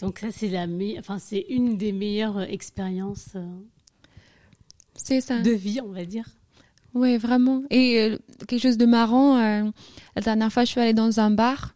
Donc 0.00 0.18
ça, 0.18 0.28
c'est 0.32 0.48
la 0.48 0.66
me- 0.66 0.98
enfin, 0.98 1.18
c'est 1.18 1.44
une 1.50 1.76
des 1.76 1.92
meilleures 1.92 2.40
expériences 2.40 3.28
euh, 3.36 5.20
ça. 5.20 5.40
de 5.40 5.50
vie, 5.50 5.80
on 5.82 5.90
va 5.92 6.04
dire. 6.04 6.26
Oui, 6.94 7.16
vraiment. 7.18 7.62
Et 7.70 8.00
euh, 8.00 8.18
quelque 8.48 8.62
chose 8.62 8.76
de 8.78 8.86
marrant, 8.86 9.36
euh, 9.38 9.70
la 10.16 10.22
dernière 10.22 10.52
fois, 10.52 10.64
je 10.64 10.70
suis 10.70 10.80
allée 10.80 10.94
dans 10.94 11.20
un 11.20 11.30
bar 11.30 11.74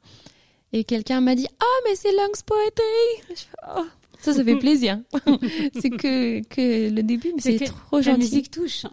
et 0.73 0.83
quelqu'un 0.85 1.21
m'a 1.21 1.35
dit 1.37 1.47
Ah, 1.61 1.81
mais 1.87 1.95
c'est 1.95 2.11
Lungs 2.12 2.43
Poetry 2.45 3.37
Oh, 3.77 3.87
Ça, 4.25 4.33
ça 4.33 4.45
fait 4.45 4.57
plaisir. 4.59 5.01
c'est 5.81 5.91
que, 5.91 6.43
que 6.49 6.91
le 6.91 7.03
début, 7.03 7.33
mais 7.35 7.41
c'est 7.41 7.59
trop 7.65 7.97
La 7.97 8.03
gentil. 8.03 8.19
musique 8.21 8.51
touche. 8.51 8.87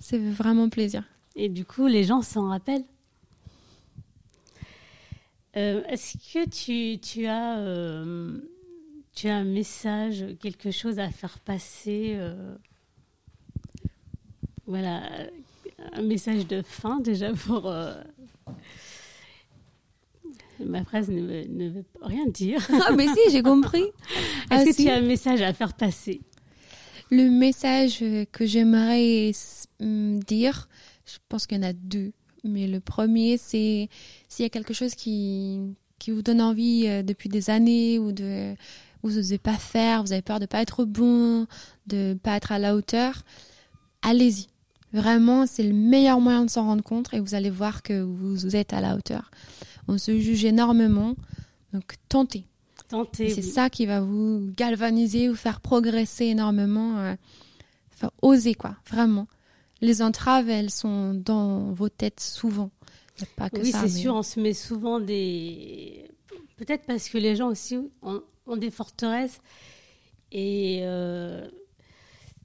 C'est 0.00 0.18
vraiment 0.18 0.68
plaisir. 0.68 1.04
Et 1.36 1.48
du 1.48 1.64
coup, 1.64 1.86
les 1.86 2.04
gens 2.04 2.20
s'en 2.22 2.48
rappellent. 2.48 2.84
Euh, 5.56 5.82
Est-ce 5.84 6.16
que 6.32 6.48
tu, 6.48 6.98
tu 7.00 7.26
as, 7.26 7.58
euh, 7.58 8.38
tu 9.14 9.28
as 9.28 9.36
un 9.36 9.44
message, 9.44 10.24
quelque 10.40 10.70
chose 10.70 10.98
à 10.98 11.10
faire 11.10 11.38
passer 11.40 12.14
euh, 12.16 12.54
Voilà, 14.66 15.02
un 15.92 16.02
message 16.02 16.46
de 16.46 16.62
fin 16.62 17.00
déjà 17.00 17.32
pour. 17.32 17.72
Ma 20.64 20.84
phrase 20.84 21.08
ne 21.08 21.20
veut, 21.22 21.44
ne 21.48 21.68
veut 21.70 21.84
rien 22.02 22.26
dire. 22.26 22.66
Ah, 22.86 22.92
mais 22.92 23.06
si, 23.08 23.30
j'ai 23.30 23.42
compris. 23.42 23.82
Est-ce 23.82 23.92
Ah, 24.50 24.64
que 24.64 24.72
si. 24.72 24.84
tu 24.84 24.90
as 24.90 24.96
un 24.96 25.00
message 25.02 25.42
à 25.42 25.52
faire 25.52 25.74
passer? 25.74 26.20
Le 27.10 27.28
message 27.30 28.02
que 28.32 28.46
j'aimerais 28.46 29.32
hum, 29.80 30.18
dire, 30.20 30.68
je 31.04 31.18
pense 31.28 31.46
qu'il 31.46 31.58
y 31.58 31.60
en 31.60 31.68
a 31.68 31.72
deux. 31.72 32.12
Mais 32.44 32.66
le 32.66 32.80
premier, 32.80 33.36
c'est 33.38 33.88
s'il 34.28 34.44
y 34.44 34.46
a 34.46 34.50
quelque 34.50 34.74
chose 34.74 34.94
qui, 34.94 35.60
qui 35.98 36.10
vous 36.10 36.22
donne 36.22 36.40
envie 36.40 36.86
euh, 36.88 37.02
depuis 37.02 37.28
des 37.28 37.50
années 37.50 37.98
ou 37.98 38.12
de 38.12 38.54
vous 39.02 39.10
n'osez 39.12 39.38
pas 39.38 39.54
faire, 39.54 40.02
vous 40.04 40.12
avez 40.12 40.22
peur 40.22 40.38
de 40.40 40.46
pas 40.46 40.62
être 40.62 40.84
bon, 40.84 41.46
de 41.86 42.16
pas 42.22 42.36
être 42.36 42.52
à 42.52 42.58
la 42.58 42.74
hauteur, 42.76 43.22
allez-y. 44.02 44.46
Vraiment, 44.92 45.46
c'est 45.46 45.62
le 45.62 45.72
meilleur 45.72 46.20
moyen 46.20 46.44
de 46.44 46.50
s'en 46.50 46.64
rendre 46.64 46.84
compte 46.84 47.12
et 47.14 47.20
vous 47.20 47.34
allez 47.34 47.50
voir 47.50 47.82
que 47.82 48.00
vous, 48.02 48.34
vous 48.36 48.56
êtes 48.56 48.72
à 48.72 48.80
la 48.80 48.94
hauteur. 48.94 49.30
On 49.92 49.98
se 49.98 50.18
juge 50.18 50.44
énormément, 50.46 51.14
donc 51.74 51.94
tentez. 52.08 52.44
Tentez. 52.88 53.28
C'est 53.30 53.42
oui. 53.44 53.50
ça 53.50 53.68
qui 53.70 53.84
va 53.86 54.00
vous 54.00 54.50
galvaniser, 54.56 55.28
vous 55.28 55.34
faire 55.34 55.60
progresser 55.60 56.26
énormément. 56.26 56.98
euh, 56.98 57.14
Enfin, 57.94 58.10
osez 58.22 58.54
quoi, 58.54 58.76
vraiment. 58.90 59.28
Les 59.82 60.00
entraves, 60.02 60.48
elles 60.48 60.70
sont 60.70 61.12
dans 61.14 61.72
vos 61.72 61.88
têtes 61.88 62.20
souvent. 62.20 62.70
Pas 63.36 63.50
que 63.50 63.60
Oui, 63.60 63.70
c'est 63.70 63.82
mais- 63.82 63.88
sûr, 63.88 64.14
on 64.14 64.22
se 64.22 64.40
met 64.40 64.54
souvent 64.54 64.98
des. 64.98 66.08
Peut-être 66.56 66.84
parce 66.86 67.08
que 67.08 67.18
les 67.18 67.36
gens 67.36 67.48
aussi 67.50 67.76
ont, 68.02 68.22
ont 68.46 68.56
des 68.56 68.70
forteresses 68.70 69.40
et 70.32 70.80
euh, 70.82 71.48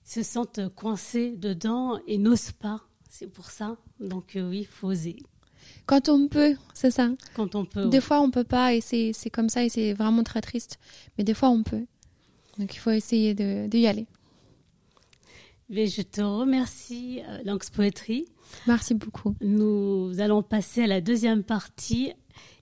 se 0.04 0.22
sentent 0.22 0.68
coincés 0.76 1.32
dedans 1.32 2.00
et 2.08 2.18
n'osent 2.18 2.52
pas. 2.52 2.82
C'est 3.10 3.28
pour 3.32 3.50
ça. 3.50 3.78
Donc, 4.00 4.36
euh, 4.36 4.48
oui, 4.50 4.60
il 4.60 4.66
faut 4.68 4.88
oser 4.90 5.16
Quand 5.86 6.10
on 6.10 6.28
peut, 6.28 6.56
c'est 6.74 6.92
ça. 6.92 7.10
quand 7.36 7.56
on 7.56 7.66
peut. 7.66 7.88
Des 7.88 8.02
fois, 8.02 8.22
on 8.22 8.30
peut 8.32 8.44
pas 8.44 8.74
et 8.74 8.82
c'est 8.82 9.12
c'est 9.14 9.30
comme 9.30 9.50
ça 9.50 9.64
et 9.64 9.70
c'est 9.70 9.94
vraiment 9.94 10.24
très 10.24 10.42
triste. 10.42 10.80
Mais 11.18 11.24
des 11.24 11.34
fois, 11.34 11.50
on 11.50 11.64
peut. 11.64 11.86
Donc, 12.58 12.74
il 12.76 12.80
faut 12.80 12.92
essayer 12.92 13.34
de, 13.34 13.68
d'y 13.68 13.88
aller. 13.88 14.08
Mais 15.70 15.88
je 15.88 16.02
te 16.02 16.22
remercie, 16.22 17.22
euh, 17.28 17.40
Lanx 17.44 17.70
Poetry. 17.70 18.26
Merci 18.68 18.94
beaucoup. 18.94 19.36
Nous 19.42 20.14
allons 20.20 20.42
passer 20.42 20.84
à 20.84 20.88
la 20.88 21.02
deuxième 21.02 21.44
partie 21.44 22.14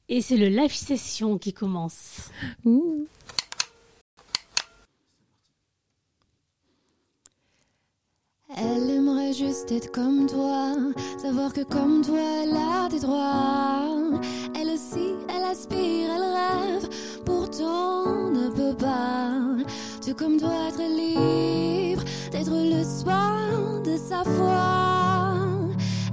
et 0.10 0.22
c'est 0.22 0.38
le 0.38 0.48
live 0.48 0.74
session 0.74 1.38
qui 1.38 1.54
commence. 1.54 2.30
Ouh. 2.66 3.08
Elle 8.58 8.90
aimerait 8.90 9.34
juste 9.34 9.70
être 9.74 9.92
comme 9.92 10.28
toi, 10.28 10.72
savoir 11.18 11.52
que 11.52 11.64
comme 11.64 12.02
toi 12.02 12.20
elle 12.44 12.56
a 12.56 12.88
des 12.88 13.02
droits. 13.02 14.22
Elle 14.58 14.70
aussi, 14.70 15.14
elle 15.28 15.44
aspire, 15.44 16.10
elle 16.16 16.22
rêve, 16.22 16.90
pourtant 17.26 18.06
ne 18.32 18.48
peut 18.50 18.76
pas. 18.78 19.34
Tout 20.06 20.14
comme 20.16 20.38
toi 20.38 20.54
être 20.70 20.80
libre, 20.80 22.04
d'être 22.32 22.52
le 22.52 22.84
soir 22.84 23.82
de 23.84 23.98
sa 23.98 24.24
foi. 24.24 25.36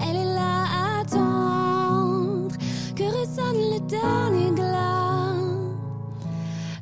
Elle 0.01 0.17
est 0.17 0.35
là 0.35 0.65
à 0.75 1.01
attendre 1.03 2.57
que 2.97 3.05
résonne 3.05 3.71
le 3.73 3.79
dernier 3.87 4.51
glas. 4.51 5.37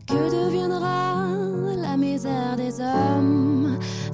Que 0.07 0.31
deviendra 0.31 1.27
la 1.77 1.99
misère 1.99 2.57
des 2.57 2.81
hommes 2.81 3.49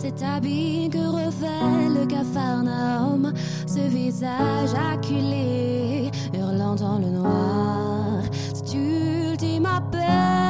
Cet 0.07 0.23
habit 0.23 0.88
que 0.88 0.99
refait 0.99 1.88
le 1.88 2.07
capharnaüm. 2.07 3.33
Ce 3.66 3.81
visage 3.81 4.73
acculé, 4.92 6.12
hurlant 6.33 6.77
dans 6.77 7.01
le 7.01 7.07
noir. 7.07 8.23
Cet 8.55 8.73
ultime 8.73 9.66
appel 9.66 10.46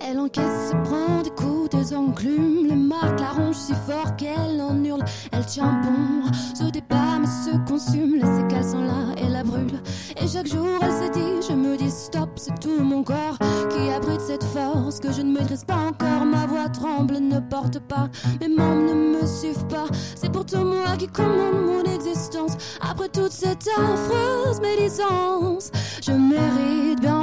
Elle 0.00 0.18
encaisse, 0.18 0.70
se 0.70 0.76
prend 0.88 1.22
des 1.22 1.30
coups, 1.30 1.70
des 1.70 1.94
enclumes, 1.94 2.66
les 2.68 2.76
marques 2.76 3.20
la 3.20 3.32
rongent 3.32 3.56
si 3.56 3.72
fort 3.86 4.16
qu'elle 4.16 4.60
en 4.60 4.82
hurle. 4.84 5.04
Elle 5.32 5.44
tient 5.46 5.80
bon, 5.82 6.32
se 6.54 6.70
débat 6.70 7.18
mais 7.20 7.26
se 7.26 7.56
consume, 7.70 8.14
les 8.14 8.40
séquelles 8.40 8.68
sont 8.68 8.84
là 8.84 9.14
et 9.16 9.28
la 9.28 9.42
brûle. 9.42 9.80
Et 10.20 10.26
chaque 10.26 10.46
jour 10.46 10.66
elle 10.80 10.92
se 10.92 11.12
dit, 11.12 11.48
je 11.48 11.54
me 11.54 11.76
dis 11.76 11.90
stop, 11.90 12.30
c'est 12.36 12.58
tout 12.60 12.82
mon 12.82 13.02
corps 13.02 13.38
qui 13.70 13.90
abrite 13.90 14.20
cette 14.20 14.44
force 14.44 15.00
que 15.00 15.12
je 15.12 15.22
ne 15.22 15.32
maîtrise 15.32 15.64
pas 15.64 15.76
encore. 15.76 16.24
Ma 16.24 16.46
voix 16.46 16.68
tremble, 16.68 17.18
ne 17.18 17.40
porte 17.40 17.78
pas, 17.80 18.08
mes 18.40 18.48
membres 18.48 18.94
ne 18.94 19.20
me 19.20 19.26
suivent 19.26 19.66
pas. 19.66 19.86
C'est 20.14 20.30
pourtant 20.30 20.64
moi 20.64 20.96
qui 20.98 21.08
commande 21.08 21.64
mon 21.66 21.82
existence. 21.94 22.52
Après 22.80 23.08
toute 23.08 23.32
cette 23.32 23.68
affreuse 23.76 24.60
médisance, 24.60 25.70
je 26.02 26.12
mérite 26.12 27.00
bien 27.00 27.17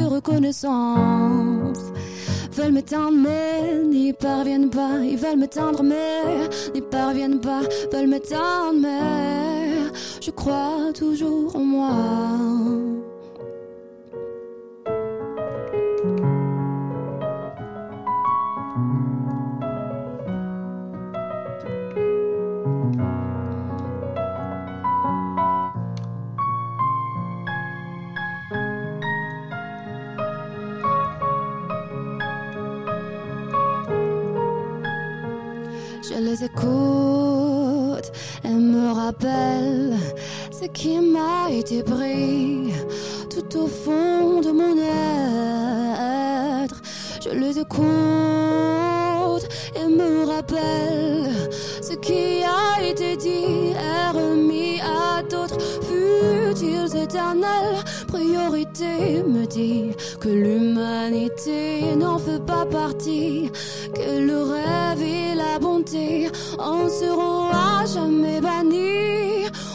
reconnaissance. 0.00 1.78
Veulent 2.52 2.72
m'éteindre 2.72 3.18
mais 3.18 3.82
n'y 3.84 4.12
parviennent 4.12 4.70
pas. 4.70 4.98
Ils 5.02 5.16
veulent 5.16 5.38
m'éteindre 5.38 5.82
mais 5.82 6.48
n'y 6.74 6.80
parviennent 6.80 7.40
pas. 7.40 7.60
Veulent 7.92 8.08
m'éteindre 8.08 8.80
mais 8.80 9.90
je 10.20 10.30
crois 10.30 10.92
toujours 10.94 11.54
en 11.54 11.60
moi. 11.60 12.85
Qui 40.76 41.00
m'a 41.00 41.50
été 41.50 41.82
pris 41.82 42.74
tout 43.30 43.58
au 43.58 43.66
fond 43.66 44.40
de 44.42 44.50
mon 44.50 44.76
être. 46.64 46.82
Je 47.24 47.30
les 47.30 47.58
écoute 47.58 47.86
et 49.74 49.88
me 49.88 50.26
rappellent 50.26 51.32
ce 51.80 51.94
qui 51.94 52.42
a 52.44 52.82
été 52.82 53.16
dit 53.16 53.72
est 53.72 54.10
remis 54.10 54.80
à 54.82 55.22
d'autres 55.22 55.60
futurs 55.88 56.94
éternels. 56.94 57.82
Priorité 58.08 59.22
me 59.26 59.46
dit 59.46 59.92
que 60.20 60.28
l'humanité 60.28 61.96
n'en 61.96 62.18
fait 62.18 62.44
pas 62.44 62.66
partie, 62.66 63.50
que 63.94 64.20
le 64.20 64.42
rêve 64.42 65.02
et 65.02 65.34
la 65.34 65.58
bonté 65.58 66.30
en 66.58 66.86
seront 66.88 67.48
à 67.50 67.86
jamais 67.86 68.42
bannis. 68.42 69.15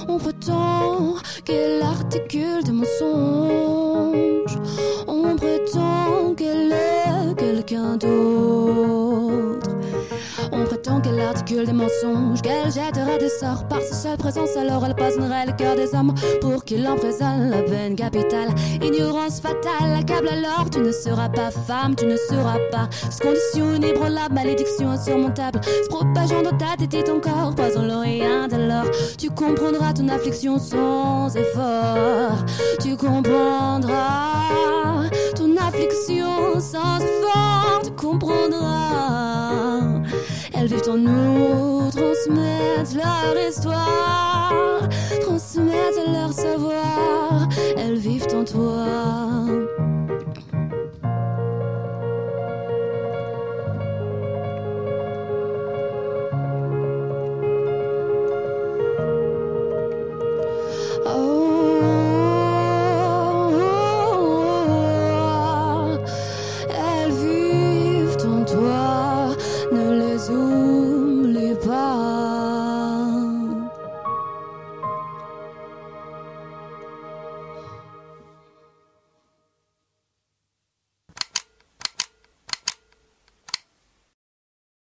On 0.08 0.18
prétend 0.18 1.16
qu'elle 1.46 1.82
articule 1.82 2.64
des 2.64 2.72
mensonges, 2.72 4.58
on 5.08 5.36
prétend 5.36 6.34
qu'elle 6.36 6.72
est 6.72 7.36
quelqu'un 7.38 7.98
d'autre. 7.98 9.01
On 10.54 10.66
prétend 10.66 11.00
qu'elle 11.00 11.20
articule 11.20 11.66
des 11.66 11.74
mensonges, 11.74 12.42
qu'elle 12.42 12.72
jetterait 12.72 13.18
des 13.18 13.30
sorts 13.30 13.68
par 13.68 13.82
sa 13.82 13.96
seule 13.96 14.18
présence. 14.18 14.56
Alors 14.58 14.86
elle 14.86 14.96
poisonnerait 14.96 15.46
le 15.46 15.54
cœur 15.54 15.76
des 15.76 15.96
hommes 15.96 16.14
pour 16.42 16.66
qu'il 16.66 16.86
emprisonne 16.88 17.50
la 17.50 17.62
peine 17.64 17.96
capitale. 17.96 18.50
Ignorance 18.82 19.40
fatale, 19.40 19.96
accable 19.98 20.30
alors. 20.30 20.70
Tu 20.70 20.80
ne 20.80 20.92
seras 20.92 21.30
pas 21.30 21.52
femme, 21.52 21.96
tu 21.96 22.06
ne 22.06 22.18
seras 22.18 22.58
pas. 22.72 22.90
Cette 23.10 23.22
condition 23.22 23.74
inébranlable, 23.76 24.36
malédiction 24.36 24.90
insurmontable. 24.90 25.62
Se 25.64 25.88
propageant 25.88 26.42
dans 26.42 26.58
ta 26.58 26.76
tête 26.78 26.94
et 26.94 27.04
ton 27.04 27.20
corps, 27.20 27.56
poison 27.56 27.84
l'oreille 27.84 28.22
de 28.22 28.68
l'or. 28.68 28.86
Tu 29.18 29.30
comprendras 29.30 29.94
ton 29.94 30.10
affliction 30.10 30.60
sans 30.60 31.36
effort. 31.36 32.46
Tu 32.82 32.96
comprendras 32.98 33.92
ton 35.36 35.56
affliction 35.58 36.60
sans 36.60 37.00
effort. 37.00 37.82
Tu 37.84 37.92
comprendras. 37.92 39.81
Elles 40.62 40.68
vivent 40.68 40.90
en 40.90 40.98
nous, 40.98 41.90
transmettent 41.90 42.94
leur 42.94 43.50
histoire, 43.50 44.88
transmettent 45.22 46.08
leur 46.14 46.32
savoir. 46.32 47.50
Elles 47.76 47.98
vivent 47.98 48.28
en 48.36 48.44
toi. 48.44 49.71